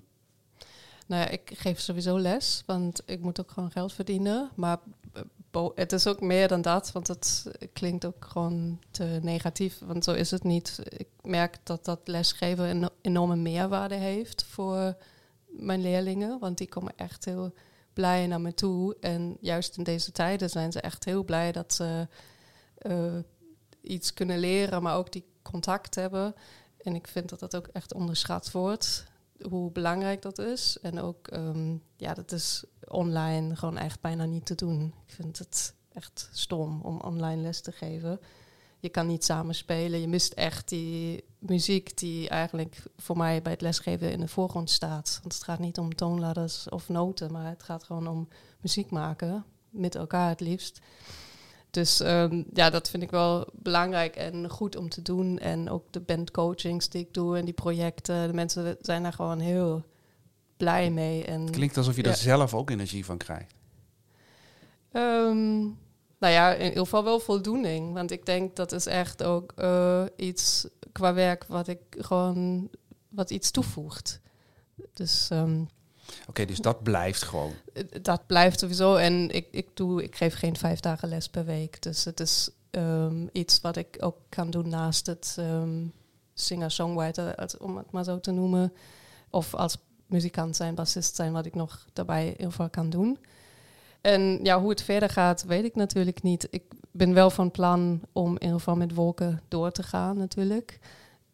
Nou 1.06 1.30
ik 1.30 1.50
geef 1.54 1.80
sowieso 1.80 2.18
les, 2.18 2.62
want 2.66 3.02
ik 3.06 3.20
moet 3.20 3.40
ook 3.40 3.50
gewoon 3.50 3.70
geld 3.70 3.92
verdienen. 3.92 4.50
Maar 4.54 4.78
eh, 5.12 5.66
het 5.74 5.92
is 5.92 6.06
ook 6.06 6.20
meer 6.20 6.48
dan 6.48 6.62
dat, 6.62 6.92
want 6.92 7.08
het 7.08 7.46
klinkt 7.72 8.04
ook 8.04 8.24
gewoon 8.24 8.78
te 8.90 9.18
negatief. 9.22 9.78
Want 9.84 10.04
zo 10.04 10.12
is 10.12 10.30
het 10.30 10.44
niet. 10.44 10.80
Ik 10.88 11.08
merk 11.22 11.58
dat 11.62 11.84
dat 11.84 12.00
lesgeven 12.04 12.68
een 12.68 12.90
enorme 13.00 13.36
meerwaarde 13.36 13.94
heeft 13.94 14.44
voor 14.44 14.96
mijn 15.46 15.80
leerlingen. 15.80 16.38
Want 16.38 16.58
die 16.58 16.68
komen 16.68 16.92
echt 16.96 17.24
heel 17.24 17.54
blij 17.98 18.26
naar 18.26 18.40
me 18.40 18.54
toe. 18.54 18.96
En 19.00 19.36
juist 19.40 19.76
in 19.76 19.84
deze 19.84 20.12
tijden 20.12 20.50
zijn 20.50 20.72
ze 20.72 20.80
echt 20.80 21.04
heel 21.04 21.24
blij 21.24 21.52
dat 21.52 21.72
ze 21.72 22.08
eh, 22.78 23.18
iets 23.80 24.14
kunnen 24.14 24.38
leren, 24.38 24.82
maar 24.82 24.96
ook 24.96 25.12
die 25.12 25.24
contact 25.42 25.94
hebben. 25.94 26.34
En 26.78 26.94
ik 26.94 27.06
vind 27.06 27.28
dat 27.28 27.40
dat 27.40 27.56
ook 27.56 27.66
echt 27.66 27.94
onderschat 27.94 28.50
wordt 28.50 29.04
hoe 29.48 29.70
belangrijk 29.70 30.22
dat 30.22 30.38
is. 30.38 30.78
En 30.82 31.00
ook, 31.00 31.28
ehm, 31.28 31.76
ja, 31.96 32.14
dat 32.14 32.32
is 32.32 32.64
online 32.84 33.56
gewoon 33.56 33.78
echt 33.78 34.00
bijna 34.00 34.24
niet 34.24 34.46
te 34.46 34.54
doen. 34.54 34.94
Ik 35.06 35.14
vind 35.14 35.38
het 35.38 35.74
echt 35.92 36.28
stom 36.32 36.80
om 36.82 37.00
online 37.00 37.42
les 37.42 37.60
te 37.60 37.72
geven. 37.72 38.20
Je 38.80 38.88
kan 38.88 39.06
niet 39.06 39.24
samen 39.24 39.54
spelen. 39.54 40.00
Je 40.00 40.08
mist 40.08 40.32
echt 40.32 40.68
die 40.68 41.24
muziek 41.38 41.98
die 41.98 42.28
eigenlijk 42.28 42.82
voor 42.96 43.16
mij 43.16 43.42
bij 43.42 43.52
het 43.52 43.60
lesgeven 43.60 44.12
in 44.12 44.20
de 44.20 44.28
voorgrond 44.28 44.70
staat. 44.70 45.18
Want 45.22 45.34
het 45.34 45.42
gaat 45.44 45.58
niet 45.58 45.78
om 45.78 45.94
toonladders 45.94 46.68
of 46.68 46.88
noten, 46.88 47.32
maar 47.32 47.46
het 47.48 47.62
gaat 47.62 47.84
gewoon 47.84 48.06
om 48.08 48.28
muziek 48.60 48.90
maken. 48.90 49.44
Met 49.70 49.94
elkaar 49.94 50.28
het 50.28 50.40
liefst. 50.40 50.80
Dus 51.70 52.00
ehm, 52.00 52.42
ja, 52.52 52.70
dat 52.70 52.90
vind 52.90 53.02
ik 53.02 53.10
wel 53.10 53.46
belangrijk 53.52 54.16
en 54.16 54.48
goed 54.50 54.76
om 54.76 54.88
te 54.88 55.02
doen. 55.02 55.38
En 55.38 55.70
ook 55.70 55.92
de 55.92 56.00
bandcoachings 56.00 56.88
die 56.88 57.00
ik 57.00 57.14
doe 57.14 57.36
en 57.36 57.44
die 57.44 57.54
projecten. 57.54 58.26
De 58.26 58.34
mensen 58.34 58.76
zijn 58.80 59.02
daar 59.02 59.12
gewoon 59.12 59.40
heel 59.40 59.84
blij 60.56 60.90
mee. 60.90 61.24
En, 61.24 61.40
het 61.40 61.50
klinkt 61.50 61.76
alsof 61.76 61.96
je 61.96 62.02
Ja. 62.02 62.08
daar 62.08 62.16
zelf 62.16 62.54
ook 62.54 62.70
energie 62.70 63.04
van 63.04 63.16
krijgt. 63.16 63.54
Ehm, 64.92 65.66
nou 66.18 66.32
ja, 66.32 66.52
in 66.54 66.64
ieder 66.68 66.78
geval 66.82 67.04
wel 67.04 67.20
voldoening. 67.20 67.92
Want 67.94 68.10
ik 68.10 68.26
denk 68.26 68.56
dat 68.56 68.72
is 68.72 68.86
echt 68.86 69.22
ook 69.22 69.52
eh, 69.56 70.04
iets 70.16 70.66
qua 70.92 71.14
werk 71.14 71.44
wat 71.44 71.68
ik 71.68 71.78
gewoon 71.90 72.68
wat 73.08 73.30
iets 73.30 73.50
toevoegt. 73.50 74.20
Dus 74.92 75.28
ehm, 75.30 75.62
Oké, 76.28 76.44
dus 76.44 76.58
dat 76.58 76.82
blijft 76.82 77.22
gewoon. 77.22 77.52
het- 77.72 78.04
dat 78.04 78.26
blijft 78.26 78.58
sowieso. 78.60 78.94
En 78.96 79.30
ik, 79.30 79.46
ik, 79.50 79.68
doe, 79.76 80.02
ik 80.02 80.16
geef 80.16 80.34
geen 80.34 80.56
vijf 80.56 80.80
dagen 80.80 81.08
les 81.08 81.28
per 81.28 81.44
week. 81.44 81.82
Dus 81.82 82.04
het 82.04 82.20
is 82.20 82.50
ehm, 82.70 83.26
iets 83.32 83.60
wat 83.60 83.76
ik 83.76 83.96
ook 84.00 84.16
kan 84.28 84.50
doen 84.50 84.68
naast 84.68 85.06
het 85.06 85.34
ehm, 85.38 85.84
singer-songwriter, 86.34 87.34
om 87.60 87.76
het 87.76 87.90
maar 87.90 88.04
zo 88.04 88.20
te 88.20 88.30
noemen. 88.30 88.72
Of 89.30 89.54
als 89.54 89.76
muzikant 90.06 90.56
zijn, 90.56 90.74
bassist 90.74 91.14
zijn, 91.14 91.32
wat 91.32 91.46
ik 91.46 91.54
nog 91.54 91.86
daarbij 91.92 92.34
heel 92.36 92.50
veel 92.50 92.70
kan 92.70 92.90
doen. 92.90 93.18
En 94.08 94.38
ja, 94.42 94.60
hoe 94.60 94.70
het 94.70 94.82
verder 94.82 95.08
gaat, 95.08 95.44
weet 95.44 95.64
ik 95.64 95.74
natuurlijk 95.74 96.22
niet. 96.22 96.48
Ik 96.50 96.62
ben 96.90 97.14
wel 97.14 97.30
van 97.30 97.50
plan 97.50 98.00
om 98.12 98.26
in 98.26 98.42
ieder 98.42 98.56
geval 98.56 98.76
met 98.76 98.94
wolken 98.94 99.40
door 99.48 99.70
te 99.70 99.82
gaan, 99.82 100.18
natuurlijk. 100.18 100.78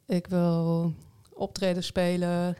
Ik 0.06 0.26
wil 0.26 0.92
optreden 1.32 1.84
spelen. 1.84 2.56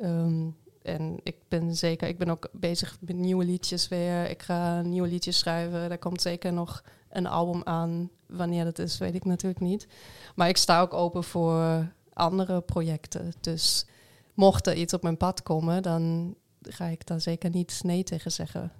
ehm, 0.00 0.48
en 0.82 1.20
ik 1.22 1.36
ben 1.48 1.76
zeker, 1.76 2.08
ik 2.08 2.18
ben 2.18 2.28
ook 2.28 2.48
bezig 2.52 2.96
met 3.00 3.16
nieuwe 3.16 3.44
liedjes 3.44 3.88
weer. 3.88 4.30
Ik 4.30 4.42
ga 4.42 4.82
nieuwe 4.82 5.08
liedjes 5.08 5.38
schrijven. 5.38 5.90
Er 5.90 5.98
komt 5.98 6.22
zeker 6.22 6.52
nog 6.52 6.84
een 7.10 7.26
album 7.26 7.62
aan. 7.64 8.10
Wanneer 8.26 8.64
dat 8.64 8.78
is, 8.78 8.98
weet 8.98 9.14
ik 9.14 9.24
natuurlijk 9.24 9.60
niet. 9.60 9.86
Maar 10.34 10.48
ik 10.48 10.56
sta 10.56 10.80
ook 10.80 10.94
open 10.94 11.24
voor 11.24 11.92
andere 12.12 12.60
projecten. 12.60 13.32
Dus 13.40 13.86
mocht 14.34 14.66
er 14.66 14.74
iets 14.74 14.94
op 14.94 15.02
mijn 15.02 15.16
pad 15.16 15.42
komen, 15.42 15.82
dan 15.82 16.34
ga 16.62 16.86
ik 16.86 17.06
daar 17.06 17.20
zeker 17.20 17.50
niet 17.50 17.80
nee 17.82 18.02
tegen 18.02 18.32
zeggen. 18.32 18.72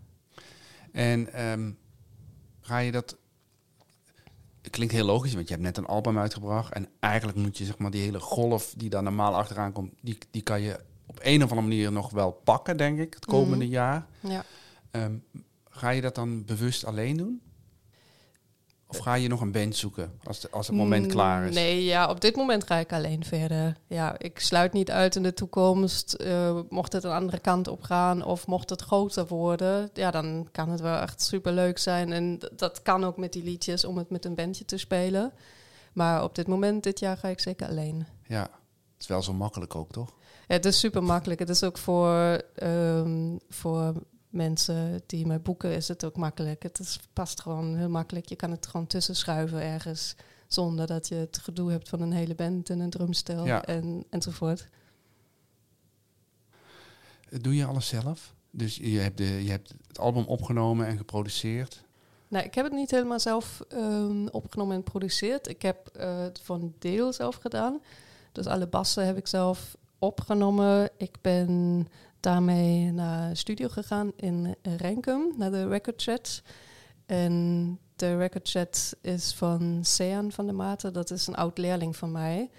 En 0.95 1.33
ehm, 1.33 1.71
ga 2.61 2.79
je 2.79 2.93
dat... 2.93 3.17
Het 4.63 4.73
klinkt 4.73 4.95
heel 4.95 5.05
logisch, 5.07 5.35
want 5.35 5.49
je 5.49 5.53
hebt 5.55 5.67
net 5.67 5.77
een 5.77 5.87
album 5.87 6.19
uitgebracht. 6.19 6.73
En 6.73 6.89
eigenlijk 7.01 7.39
moet 7.39 7.59
je 7.59 7.65
zeg 7.65 7.79
maar 7.79 7.91
die 7.91 8.01
hele 8.03 8.21
golf 8.21 8.75
die 8.77 8.91
daar 8.91 9.03
normaal 9.03 9.35
achteraan 9.35 9.73
komt... 9.73 9.93
die, 10.01 10.19
die 10.31 10.43
kan 10.43 10.61
je 10.61 10.81
op 11.07 11.19
een 11.23 11.43
of 11.43 11.51
andere 11.51 11.69
manier 11.69 11.93
nog 11.93 12.11
wel 12.11 12.31
pakken, 12.33 12.77
denk 12.77 12.99
ik, 12.99 13.15
het 13.15 13.25
komende 13.27 13.65
Mhm. 13.65 13.73
jaar. 13.75 14.07
Ja. 14.21 14.45
Ehm, 14.91 15.15
ga 15.69 15.91
je 15.91 16.01
dat 16.01 16.15
dan 16.15 16.45
bewust 16.45 16.85
alleen 16.85 17.17
doen? 17.17 17.41
Of 18.87 18.99
ga 18.99 19.15
je 19.15 19.29
nog 19.29 19.41
een 19.41 19.53
band 19.53 19.77
zoeken 19.77 20.19
als, 20.25 20.41
de- 20.41 20.51
als 20.51 20.67
het 20.67 20.77
moment 20.77 21.05
Mm, 21.05 21.11
klaar 21.11 21.45
is? 21.47 21.55
Nee, 21.55 21.85
ja, 21.85 22.11
op 22.11 22.21
dit 22.21 22.37
moment 22.37 22.65
ga 22.67 22.77
ik 22.77 22.93
alleen 22.93 23.25
verder. 23.25 23.77
Ja, 23.87 24.19
ik 24.19 24.39
sluit 24.41 24.73
niet 24.73 24.91
uit 24.91 25.17
in 25.17 25.23
de 25.23 25.35
toekomst. 25.35 26.13
eh, 26.13 26.59
mocht 26.69 26.93
het 26.93 27.05
een 27.05 27.11
andere 27.13 27.39
kant 27.39 27.69
op 27.69 27.83
gaan 27.83 28.25
of 28.25 28.47
mocht 28.47 28.71
het 28.71 28.81
groter 28.83 29.27
worden, 29.27 29.91
ja, 29.93 30.11
dan 30.11 30.49
kan 30.53 30.69
het 30.71 30.81
wel 30.81 30.99
echt 30.99 31.23
super 31.23 31.53
leuk 31.53 31.79
zijn. 31.79 32.13
En 32.13 32.39
dat 32.57 32.83
kan 32.83 33.05
ook 33.05 33.17
met 33.17 33.33
die 33.33 33.45
liedjes 33.45 33.85
om 33.85 33.99
het 33.99 34.11
met 34.11 34.25
een 34.25 34.35
bandje 34.35 34.65
te 34.65 34.77
spelen. 34.77 35.33
Maar 35.93 36.23
op 36.25 36.35
dit 36.35 36.47
moment, 36.47 36.83
dit 36.83 36.99
jaar, 36.99 37.17
ga 37.17 37.29
ik 37.29 37.41
zeker 37.41 37.69
alleen. 37.69 38.07
Ja, 38.27 38.41
het 38.43 38.51
is 39.01 39.07
wel 39.07 39.23
zo 39.23 39.33
makkelijk 39.33 39.75
ook, 39.75 39.93
toch? 39.93 40.15
Ja, 40.49 40.55
het 40.55 40.65
is 40.65 40.79
super 40.79 41.03
makkelijk. 41.03 41.41
Het 41.41 41.49
is 41.49 41.63
ook 41.65 41.79
voor, 41.79 42.43
ehm, 42.55 43.37
voor 43.49 43.93
mensen 44.35 45.03
die 45.07 45.27
mij 45.27 45.41
boeken, 45.41 45.75
is 45.75 45.89
het 45.89 46.05
ook 46.05 46.17
makkelijk. 46.17 46.63
Het 46.63 46.79
is, 46.79 47.01
past 47.13 47.41
gewoon 47.41 47.77
heel 47.77 47.89
makkelijk. 47.89 48.29
Je 48.29 48.37
kan 48.37 48.51
het 48.51 48.67
gewoon 48.67 48.87
tussen 48.87 49.17
schuiven 49.17 49.63
ergens. 49.63 50.17
Zonder 50.47 50.87
dat 50.87 51.09
je 51.09 51.15
het 51.15 51.39
gedoe 51.39 51.71
hebt 51.71 51.89
van 51.89 52.01
een 52.01 52.13
hele 52.13 52.35
band 52.35 52.71
en 52.71 52.81
een 52.81 52.91
drumstel 52.91 53.47
Ja. 53.47 53.65
en, 53.65 54.05
enzovoort. 54.11 54.69
Doe 57.41 57.57
je 57.57 57.65
alles 57.65 57.87
zelf? 57.87 58.35
Dus 58.51 58.77
je 58.77 58.99
hebt, 58.99 59.19
de, 59.19 59.45
je 59.45 59.51
hebt 59.51 59.75
het 59.89 59.99
album 59.99 60.25
opgenomen 60.25 60.87
en 60.87 60.97
geproduceerd. 60.97 61.85
Nou, 62.29 62.45
ik 62.45 62.55
heb 62.55 62.65
het 62.65 62.75
niet 62.75 62.91
helemaal 62.91 63.21
zelf 63.21 63.61
ehm, 63.69 64.27
opgenomen 64.27 64.77
en 64.77 64.83
geproduceerd. 64.83 65.49
Ik 65.49 65.63
heb 65.63 65.89
eh, 65.89 66.19
het 66.19 66.41
voor 66.41 66.57
een 66.57 66.75
deel 66.79 67.13
zelf 67.13 67.37
gedaan. 67.37 67.81
Dus 68.33 68.47
alle 68.47 68.67
bassen 68.67 69.07
heb 69.07 69.17
ik 69.17 69.27
zelf 69.27 69.77
opgenomen. 69.99 70.91
Ik 70.97 71.17
ben 71.21 71.87
daarmee 72.25 72.93
naar 72.93 73.29
de 73.29 73.35
studio 73.35 73.69
gegaan 73.69 74.13
in 74.17 74.55
Renkum, 74.63 75.33
naar 75.37 75.51
de 75.51 75.69
Record 75.69 76.03
Chat. 76.03 76.43
En 77.07 77.79
de 77.97 78.17
Record 78.17 78.49
Chat 78.49 78.97
is 79.01 79.35
van 79.35 79.81
Sean 79.83 80.33
van 80.33 80.47
der 80.47 80.55
Maten. 80.55 80.93
Dat 80.93 81.11
is 81.11 81.27
een 81.27 81.35
oud 81.35 81.59
leerling 81.59 81.97
van 81.97 82.13
mij. 82.13 82.51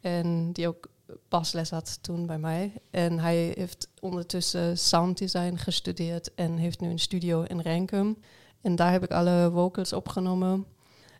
En 0.00 0.52
die 0.52 0.68
ook 0.68 0.88
basles 1.28 1.70
had 1.70 1.98
toen 2.02 2.26
bij 2.26 2.38
mij. 2.38 2.72
En 2.90 3.18
hij 3.18 3.52
heeft 3.56 3.88
ondertussen 4.00 4.78
sounddesign 4.78 5.56
gestudeerd 5.56 6.34
en 6.34 6.56
heeft 6.56 6.80
nu 6.80 6.88
een 6.88 6.98
studio 6.98 7.42
in 7.42 7.60
Renkum. 7.60 8.16
En 8.60 8.76
daar 8.76 8.92
heb 8.92 9.02
ik 9.02 9.10
alle 9.10 9.50
vocals 9.52 9.92
opgenomen. 9.92 10.66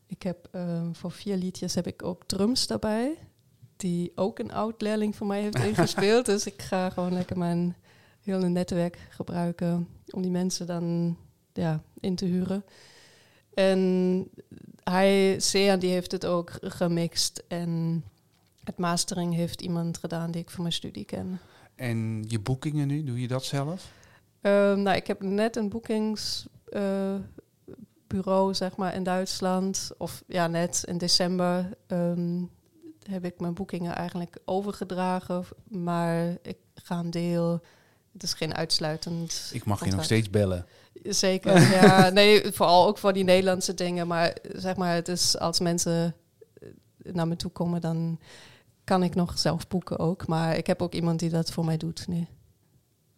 Ik 0.06 0.22
heb 0.22 0.48
ehm, 0.50 0.92
voor 0.92 1.10
vier 1.10 1.36
liedjes 1.36 1.74
heb 1.74 1.86
ik 1.86 2.02
ook 2.02 2.24
drums 2.26 2.66
daarbij. 2.66 3.18
Die 3.76 4.12
ook 4.14 4.38
een 4.38 4.52
oud 4.52 4.82
leerling 4.82 5.16
van 5.16 5.26
mij 5.26 5.40
heeft 5.40 5.64
ingespeeld. 5.68 6.26
dus 6.26 6.46
ik 6.46 6.62
ga 6.62 6.90
gewoon 6.90 7.12
lekker 7.12 7.38
mijn 7.38 7.76
hele 8.32 8.48
netwerk 8.48 8.98
gebruiken 9.10 9.88
om 10.10 10.22
die 10.22 10.30
mensen 10.30 10.66
dan 10.66 11.16
ja, 11.52 11.82
in 12.00 12.14
te 12.14 12.24
huren. 12.24 12.64
En 13.54 14.28
hij, 14.84 15.40
Sean, 15.40 15.78
die 15.78 15.90
heeft 15.90 16.12
het 16.12 16.26
ook 16.26 16.50
gemixt. 16.60 17.44
En 17.48 18.04
het 18.64 18.78
mastering 18.78 19.34
heeft 19.34 19.60
iemand 19.60 19.98
gedaan 19.98 20.30
die 20.30 20.40
ik 20.40 20.50
van 20.50 20.62
mijn 20.62 20.74
studie 20.74 21.04
ken. 21.04 21.40
En 21.74 22.24
je 22.28 22.40
boekingen 22.40 22.86
nu, 22.86 23.04
doe 23.04 23.20
je 23.20 23.28
dat 23.28 23.44
zelf? 23.44 23.92
Ehm, 24.40 24.82
nou, 24.82 24.96
ik 24.96 25.06
heb 25.06 25.22
net 25.22 25.56
een 25.56 25.68
boekingsbureau, 25.68 28.54
zeg 28.54 28.76
maar, 28.76 28.94
in 28.94 29.02
Duitsland. 29.02 29.90
Of 29.98 30.22
ja, 30.26 30.46
net 30.46 30.82
in 30.86 30.98
december 30.98 31.76
ehm, 31.86 32.42
heb 33.02 33.24
ik 33.24 33.40
mijn 33.40 33.54
boekingen 33.54 33.94
eigenlijk 33.94 34.38
overgedragen. 34.44 35.44
Maar 35.68 36.36
ik 36.42 36.58
ga 36.74 36.98
een 36.98 37.10
deel... 37.10 37.62
Het 38.14 38.22
is 38.22 38.34
geen 38.34 38.54
uitsluitend... 38.54 39.50
Ik 39.52 39.64
mag 39.64 39.84
je 39.84 39.90
nog 39.90 40.04
steeds 40.04 40.30
bellen. 40.30 40.66
Zeker, 41.02 41.60
ja. 41.60 42.08
Nee, 42.10 42.52
vooral 42.52 42.86
ook 42.86 42.98
voor 42.98 43.12
die 43.12 43.24
Nederlandse 43.24 43.74
dingen. 43.74 44.06
Maar 44.06 44.36
zeg 44.52 44.76
maar, 44.76 44.94
het 44.94 45.08
is 45.08 45.38
als 45.38 45.60
mensen 45.60 46.14
naar 47.12 47.28
me 47.28 47.36
toe 47.36 47.50
komen, 47.50 47.80
dan 47.80 48.18
kan 48.84 49.02
ik 49.02 49.14
nog 49.14 49.38
zelf 49.38 49.68
boeken 49.68 49.98
ook. 49.98 50.26
Maar 50.26 50.56
ik 50.56 50.66
heb 50.66 50.82
ook 50.82 50.94
iemand 50.94 51.18
die 51.18 51.30
dat 51.30 51.50
voor 51.50 51.64
mij 51.64 51.76
doet. 51.76 52.08
Nee. 52.08 52.28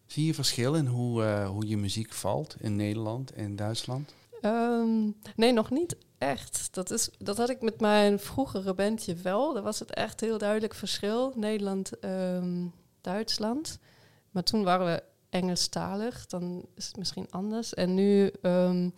Zie 0.06 0.26
je 0.26 0.35
verschil 0.35 0.74
in 0.74 0.87
hoe, 0.87 1.24
eh, 1.24 1.48
hoe 1.48 1.68
je 1.68 1.76
muziek 1.76 2.12
valt 2.12 2.56
in 2.61 2.76
Nederland 2.76 3.32
en 3.32 3.56
Duitsland? 3.56 4.14
Ehm, 4.40 5.11
nee, 5.37 5.52
nog 5.52 5.70
niet 5.70 5.96
echt. 6.18 6.68
Dat, 6.70 6.90
is, 6.90 7.11
dat 7.18 7.37
had 7.37 7.50
ik 7.50 7.61
met 7.61 7.80
mijn 7.80 8.18
vroegere 8.18 8.74
bandje 8.74 9.14
wel. 9.14 9.54
Daar 9.54 9.62
was 9.62 9.78
het 9.78 9.94
echt 9.94 10.20
heel 10.20 10.38
duidelijk 10.38 10.74
verschil. 10.74 11.32
Nederland, 11.37 11.98
ehm, 11.98 12.66
Duitsland. 13.00 13.78
Maar 14.37 14.44
toen 14.44 14.64
waren 14.64 14.87
we 14.87 15.03
Engelstalig. 15.31 16.27
Dan 16.27 16.66
is 16.75 16.87
het 16.87 16.96
misschien 16.96 17.27
anders. 17.31 17.75
En 17.75 17.94
nu 17.94 18.33
ehm, 18.42 18.90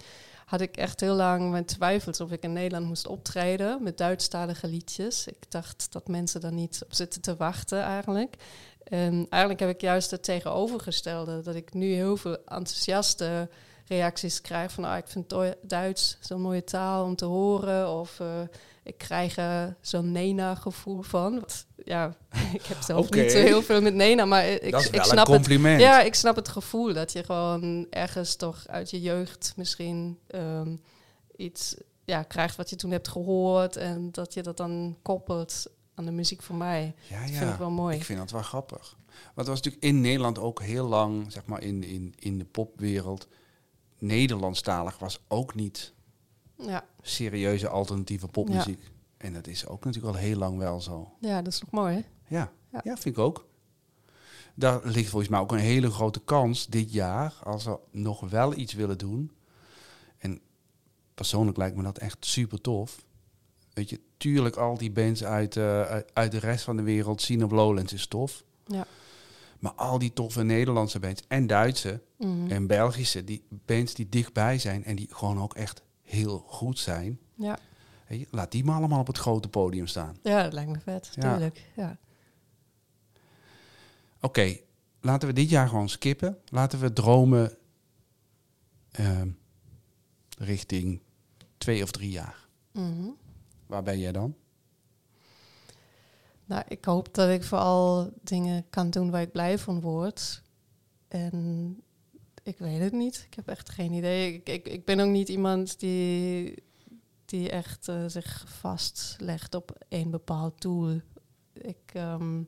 had 0.44 0.60
ik 0.60 0.76
echt 0.76 1.00
heel 1.00 1.14
lang 1.14 1.50
mijn 1.50 1.64
twijfels 1.64 2.20
of 2.20 2.32
ik 2.32 2.42
in 2.42 2.52
Nederland 2.52 2.86
moest 2.86 3.06
optreden 3.06 3.82
met 3.82 3.98
Duitsstalige 3.98 4.66
liedjes. 4.66 5.26
Ik 5.26 5.50
dacht 5.50 5.92
dat 5.92 6.08
mensen 6.08 6.40
daar 6.40 6.52
niet 6.52 6.80
op 6.84 6.94
zitten 6.94 7.20
te 7.20 7.36
wachten 7.36 7.82
eigenlijk. 7.82 8.36
En 8.82 9.26
eigenlijk 9.28 9.60
heb 9.60 9.70
ik 9.70 9.80
juist 9.80 10.10
het 10.10 10.22
tegenovergestelde. 10.22 11.40
Dat 11.40 11.54
ik 11.54 11.74
nu 11.74 11.92
heel 11.92 12.16
veel 12.16 12.36
enthousiaste 12.44 13.48
reacties 13.86 14.40
krijg 14.40 14.72
van... 14.72 14.84
Ah, 14.84 14.96
ik 14.96 15.08
vind 15.08 15.34
Duits 15.62 16.16
zo'n 16.20 16.40
mooie 16.40 16.64
taal 16.64 17.04
om 17.04 17.16
te 17.16 17.24
horen. 17.24 17.90
Of 17.90 18.20
eh, 18.20 18.40
ik 18.88 18.98
krijg 18.98 19.36
er 19.36 19.76
zo'n 19.80 20.12
Nena-gevoel 20.12 21.02
van. 21.02 21.44
Ja, 21.84 22.16
ik 22.58 22.64
heb 22.66 22.80
zelf 22.80 23.10
niet 23.10 23.30
zo 23.30 23.38
heel 23.38 23.62
veel 23.62 23.80
met 23.80 23.94
Nena, 23.94 24.24
maar 24.24 24.46
ik, 24.48 24.70
dat 24.70 24.80
is 24.80 24.86
ik 24.86 24.94
een 24.94 25.04
snap 25.04 25.26
het. 25.26 25.36
compliment. 25.36 25.80
Ja, 25.80 26.00
ik 26.00 26.14
snap 26.14 26.36
het 26.36 26.48
gevoel 26.48 26.92
dat 26.92 27.12
je 27.12 27.24
gewoon 27.24 27.86
ergens 27.90 28.36
toch 28.36 28.66
uit 28.66 28.90
je 28.90 29.00
jeugd 29.00 29.52
misschien 29.56 30.18
ehm, 30.26 30.76
iets 31.36 31.76
ja, 32.04 32.22
krijgt 32.22 32.56
wat 32.56 32.70
je 32.70 32.76
toen 32.76 32.90
hebt 32.90 33.08
gehoord. 33.08 33.76
En 33.76 34.08
dat 34.12 34.34
je 34.34 34.42
dat 34.42 34.56
dan 34.56 34.96
koppelt 35.02 35.66
aan 35.94 36.04
de 36.04 36.12
muziek 36.12 36.42
van 36.42 36.56
mij. 36.56 36.94
ja, 37.08 37.20
Dat 37.20 37.30
ja. 37.30 37.38
vind 37.38 37.50
ik 37.50 37.58
wel 37.58 37.70
mooi. 37.70 37.96
Ik 37.96 38.04
vind 38.04 38.18
dat 38.18 38.30
wel 38.30 38.42
grappig. 38.42 38.96
Want 39.06 39.34
het 39.34 39.46
was 39.46 39.56
natuurlijk 39.56 39.84
in 39.84 40.00
Nederland 40.00 40.38
ook 40.38 40.62
heel 40.62 40.86
lang, 40.86 41.32
zeg 41.32 41.46
maar 41.46 41.62
in, 41.62 41.84
in, 41.84 42.14
in 42.18 42.38
de 42.38 42.44
popwereld, 42.44 43.28
Nederlandstalig 43.98 44.98
was 44.98 45.20
ook 45.28 45.54
niet 45.54 45.92
Ja, 46.66 46.84
serieuze 47.02 47.68
alternatieve 47.68 48.26
popmuziek. 48.26 48.90
En 49.16 49.32
dat 49.32 49.46
is 49.46 49.66
ook 49.66 49.84
natuurlijk 49.84 50.14
al 50.14 50.20
heel 50.20 50.36
lang 50.36 50.58
wel 50.58 50.80
zo. 50.80 51.12
ja 51.20 51.42
dat 51.42 51.52
is 51.52 51.60
nog 51.60 51.70
mooi, 51.70 51.94
hè? 51.94 52.02
Ja, 52.36 52.52
Ja. 52.72 52.80
ja. 52.84 52.96
vind 52.96 53.16
ik 53.16 53.18
ook. 53.18 53.46
Daar 54.54 54.80
ligt 54.84 55.08
volgens 55.10 55.30
mij 55.30 55.40
ook 55.40 55.52
een 55.52 55.58
hele 55.58 55.90
grote 55.90 56.20
kans 56.24 56.66
dit 56.66 56.92
jaar, 56.92 57.34
als 57.44 57.64
we 57.64 57.78
nog 57.90 58.20
wel 58.30 58.54
iets 58.56 58.72
willen 58.72 58.98
doen. 58.98 59.32
En 60.18 60.40
persoonlijk 61.14 61.56
lijkt 61.56 61.76
me 61.76 61.82
dat 61.82 61.98
echt 61.98 62.16
super 62.20 62.60
tof. 62.60 63.04
Weet 63.72 63.90
je, 63.90 64.00
tuurlijk 64.16 64.56
al 64.56 64.78
die 64.78 64.90
bands 64.90 65.24
uit, 65.24 65.56
eh, 65.56 65.82
uit, 65.82 66.10
uit 66.12 66.30
de 66.32 66.38
rest 66.38 66.64
van 66.64 66.76
de 66.76 66.82
wereld 66.82 67.22
zien 67.22 67.44
op 67.44 67.50
Lowlands 67.50 67.92
is 67.92 68.06
tof. 68.06 68.44
Ja. 68.66 68.86
Maar 69.58 69.72
al 69.72 69.98
die 69.98 70.12
toffe 70.12 70.42
Nederlandse 70.42 70.98
bands 70.98 71.22
en 71.28 71.46
Duitse 71.46 72.00
Mhm. 72.18 72.50
en 72.50 72.66
Belgische, 72.66 73.24
die 73.24 73.42
bands 73.48 73.94
die 73.94 74.08
dichtbij 74.08 74.58
zijn 74.58 74.84
en 74.84 74.96
die 74.96 75.08
gewoon 75.10 75.40
ook 75.40 75.54
echt 75.54 75.82
heel 76.08 76.38
goed 76.38 76.78
zijn. 76.78 77.18
Ja. 77.34 77.58
Laat 78.30 78.52
die 78.52 78.64
maar 78.64 78.76
allemaal 78.76 79.00
op 79.00 79.06
het 79.06 79.18
grote 79.18 79.48
podium 79.48 79.86
staan. 79.86 80.16
ja, 80.22 80.42
dat 80.42 80.52
lijkt 80.52 80.70
me 80.70 80.78
vet, 80.80 81.10
Ja. 81.14 81.30
tuurlijk. 81.32 81.70
Ja. 81.76 81.96
Oké, 84.20 84.56
laten 85.00 85.28
we 85.28 85.34
dit 85.34 85.50
jaar 85.50 85.68
gewoon 85.68 85.88
skippen. 85.88 86.38
Laten 86.48 86.78
we 86.80 86.92
dromen 86.92 87.56
ehm, 88.90 89.28
richting 90.38 91.00
twee 91.58 91.82
of 91.82 91.90
drie 91.90 92.10
jaar. 92.10 92.46
Mhm. 92.72 93.08
Waar 93.66 93.82
ben 93.82 93.98
jij 93.98 94.12
dan? 94.12 94.34
Nou, 96.44 96.62
ik 96.68 96.84
hoop 96.84 97.14
dat 97.14 97.28
ik 97.30 97.44
vooral 97.44 98.12
dingen 98.22 98.64
kan 98.70 98.90
doen 98.90 99.10
waar 99.10 99.22
ik 99.22 99.32
blij 99.32 99.58
van 99.58 99.80
word. 99.80 100.42
En 101.08 101.82
ik 102.48 102.58
weet 102.58 102.80
het 102.80 102.92
niet. 102.92 103.26
Ik 103.30 103.34
heb 103.34 103.48
echt 103.48 103.68
geen 103.68 103.92
idee. 103.92 104.32
Ik, 104.32 104.48
ik, 104.48 104.68
ik 104.68 104.84
ben 104.84 105.00
ook 105.00 105.10
niet 105.10 105.28
iemand 105.28 105.80
die, 105.80 106.54
die 107.24 107.50
echt 107.50 107.88
eh, 107.88 108.04
zich 108.06 108.44
vastlegt 108.46 109.54
op 109.54 109.84
één 109.88 110.10
bepaald 110.10 110.60
doel. 110.60 111.00
Ik, 111.52 111.90
ehm, 111.92 112.40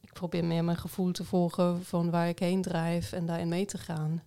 ik 0.00 0.12
probeer 0.12 0.44
meer 0.44 0.64
mijn 0.64 0.76
gevoel 0.76 1.12
te 1.12 1.24
volgen 1.24 1.84
van 1.84 2.10
waar 2.10 2.28
ik 2.28 2.38
heen 2.38 2.62
drijf 2.62 3.12
en 3.12 3.26
daarin 3.26 3.48
mee 3.48 3.64
te 3.64 3.78
gaan. 3.78 4.22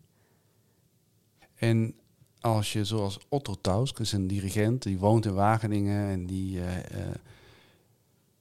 En 1.55 1.95
als 2.39 2.73
je 2.73 2.85
zoals 2.85 3.19
Otto 3.29 3.55
Tausk, 3.61 3.99
is 3.99 4.11
een 4.11 4.27
dirigent, 4.27 4.81
die 4.81 4.99
woont 4.99 5.25
in 5.25 5.33
Wageningen 5.33 6.09
en 6.09 6.25
die, 6.25 6.59
eh, 6.59 6.77
eh, 6.77 7.15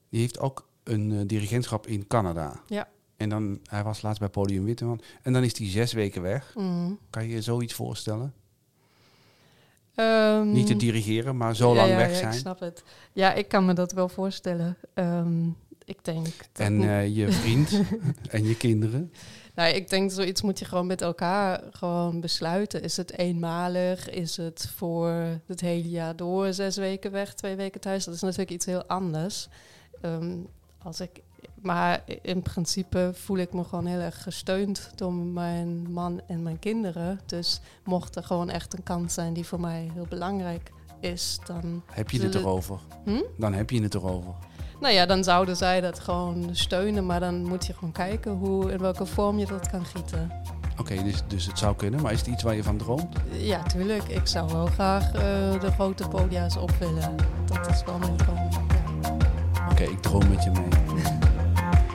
die 0.09 0.21
heeft 0.21 0.39
ook 0.39 0.69
een 0.83 1.27
dirigentschap 1.27 1.87
in 1.87 2.07
Canada. 2.07 2.63
Ja. 2.67 2.89
En 3.23 3.29
dan, 3.29 3.59
hij 3.71 3.83
was 3.83 4.03
laatst 4.03 4.21
bij 4.21 4.29
Podium 4.29 4.65
Witteman. 4.65 5.01
En 5.23 5.33
dan 5.33 5.43
is 5.43 5.59
hij 5.59 5.69
zes 5.69 5.93
weken 5.93 6.23
weg. 6.23 6.55
Mhm. 6.57 6.93
Kan 7.11 7.23
je 7.29 7.35
je 7.35 7.43
zoiets 7.43 7.75
voorstellen? 7.75 8.35
Ehm, 9.95 10.53
Niet 10.53 10.67
te 10.67 10.77
dirigeren, 10.77 11.37
maar 11.37 11.57
zo 11.57 11.69
ja, 11.69 11.75
lang 11.75 11.91
ja, 11.91 11.97
weg 11.97 12.11
ja, 12.11 12.17
zijn. 12.17 12.33
Ik 12.33 12.39
snap 12.39 12.61
het. 12.61 12.83
Ja, 13.13 13.33
ik 13.33 13.49
kan 13.49 13.65
me 13.65 13.73
dat 13.73 13.93
wel 13.93 14.09
voorstellen. 14.09 14.77
Ehm, 14.95 15.49
ik 15.85 16.05
denk 16.05 16.27
En 16.53 16.83
eh, 16.83 17.17
je 17.17 17.33
vriend 17.33 17.81
en 18.31 18.45
je 18.45 18.57
kinderen. 18.57 19.13
Nou, 19.55 19.75
ik 19.75 19.91
denk 19.91 20.11
zoiets 20.11 20.43
moet 20.43 20.59
je 20.59 20.65
gewoon 20.65 20.87
met 20.87 21.01
elkaar 21.01 21.63
gewoon 21.71 22.21
besluiten. 22.21 22.83
Is 22.83 22.97
het 22.97 23.19
eenmalig? 23.19 24.11
Is 24.11 24.37
het 24.37 24.71
voor 24.77 25.11
het 25.47 25.61
hele 25.61 25.89
jaar 25.89 26.17
door? 26.17 26.53
Zes 26.53 26.77
weken 26.77 27.11
weg, 27.11 27.35
twee 27.35 27.57
weken 27.57 27.81
thuis? 27.81 28.05
Dat 28.05 28.15
is 28.15 28.21
natuurlijk 28.21 28.51
iets 28.51 28.67
heel 28.67 28.85
anders. 28.85 29.49
Ehm, 30.01 30.37
als 30.79 31.01
ik, 31.01 31.21
maar 31.63 32.03
in 32.23 32.43
principe 32.43 33.11
voel 33.15 33.37
ik 33.37 33.53
me 33.53 33.65
gewoon 33.65 33.87
heel 33.87 34.01
erg 34.01 34.23
gesteund 34.23 34.91
door 34.95 35.13
mijn 35.13 35.93
man 35.93 36.21
en 36.27 36.43
mijn 36.43 36.59
kinderen. 36.59 37.21
Dus 37.27 37.61
mocht 37.85 38.17
er 38.17 38.25
gewoon 38.25 38.51
echt 38.51 38.75
een 38.75 38.83
kans 38.83 39.15
zijn 39.15 39.33
die 39.33 39.47
voor 39.47 39.61
mij 39.61 39.91
heel 39.95 40.07
belangrijk 40.09 40.73
is, 41.01 41.39
dan... 41.47 41.83
Heb 41.93 42.11
je 42.11 42.23
het 42.23 42.35
erover? 42.35 42.81
Hm? 43.05 43.23
Dan 43.39 43.53
heb 43.53 43.71
je 43.71 43.83
het 43.83 43.95
erover. 43.95 44.35
Nou 44.81 44.95
ja, 44.95 45.07
dan 45.07 45.25
zouden 45.25 45.57
zij 45.57 45.81
dat 45.81 46.01
gewoon 46.01 46.49
steunen, 46.53 47.07
maar 47.07 47.21
dan 47.21 47.45
moet 47.45 47.67
je 47.67 47.75
gewoon 47.75 47.93
kijken 47.93 48.33
hoe, 48.33 48.73
in 48.73 48.79
welke 48.79 49.07
vorm 49.07 49.39
je 49.39 49.47
dat 49.47 49.71
kan 49.71 49.85
gieten. 49.85 50.31
Oké, 50.79 51.03
dus, 51.03 51.23
dus 51.27 51.47
het 51.47 51.59
zou 51.59 51.77
kunnen, 51.77 52.03
maar 52.03 52.13
is 52.13 52.19
het 52.19 52.29
iets 52.29 52.43
waar 52.43 52.55
je 52.55 52.63
van 52.63 52.77
droomt? 52.77 53.17
Ja, 53.31 53.63
tuurlijk. 53.63 54.03
Ik 54.03 54.27
zou 54.27 54.53
wel 54.53 54.67
graag 54.67 55.07
eh, 55.07 55.61
de 55.61 55.71
grote 55.71 56.09
podia's 56.09 56.57
op 56.57 56.71
willen. 56.71 57.17
Dat 57.45 57.69
is 57.71 57.83
wel 57.85 57.99
mijn 57.99 58.17
droom. 58.17 58.49
Ja. 58.51 59.17
Oké, 59.71 59.83
ik 59.83 60.03
droom 60.03 60.29
met 60.29 60.45
je 60.45 60.51
mee. 60.51 61.11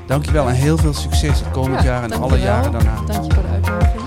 Dankjewel 0.08 0.48
en 0.50 0.56
heel 0.56 0.78
veel 0.78 0.94
succes 0.94 1.40
het 1.40 1.52
komend 1.52 1.84
Ja, 1.84 1.86
jaar 1.86 2.04
en 2.04 2.12
alle 2.22 2.40
jaren 2.40 2.72
daarna. 2.72 2.96
Dank 3.06 3.26
je 3.26 3.34
voor 3.34 3.44
de 3.44 3.50
uitnodiging. 3.50 4.07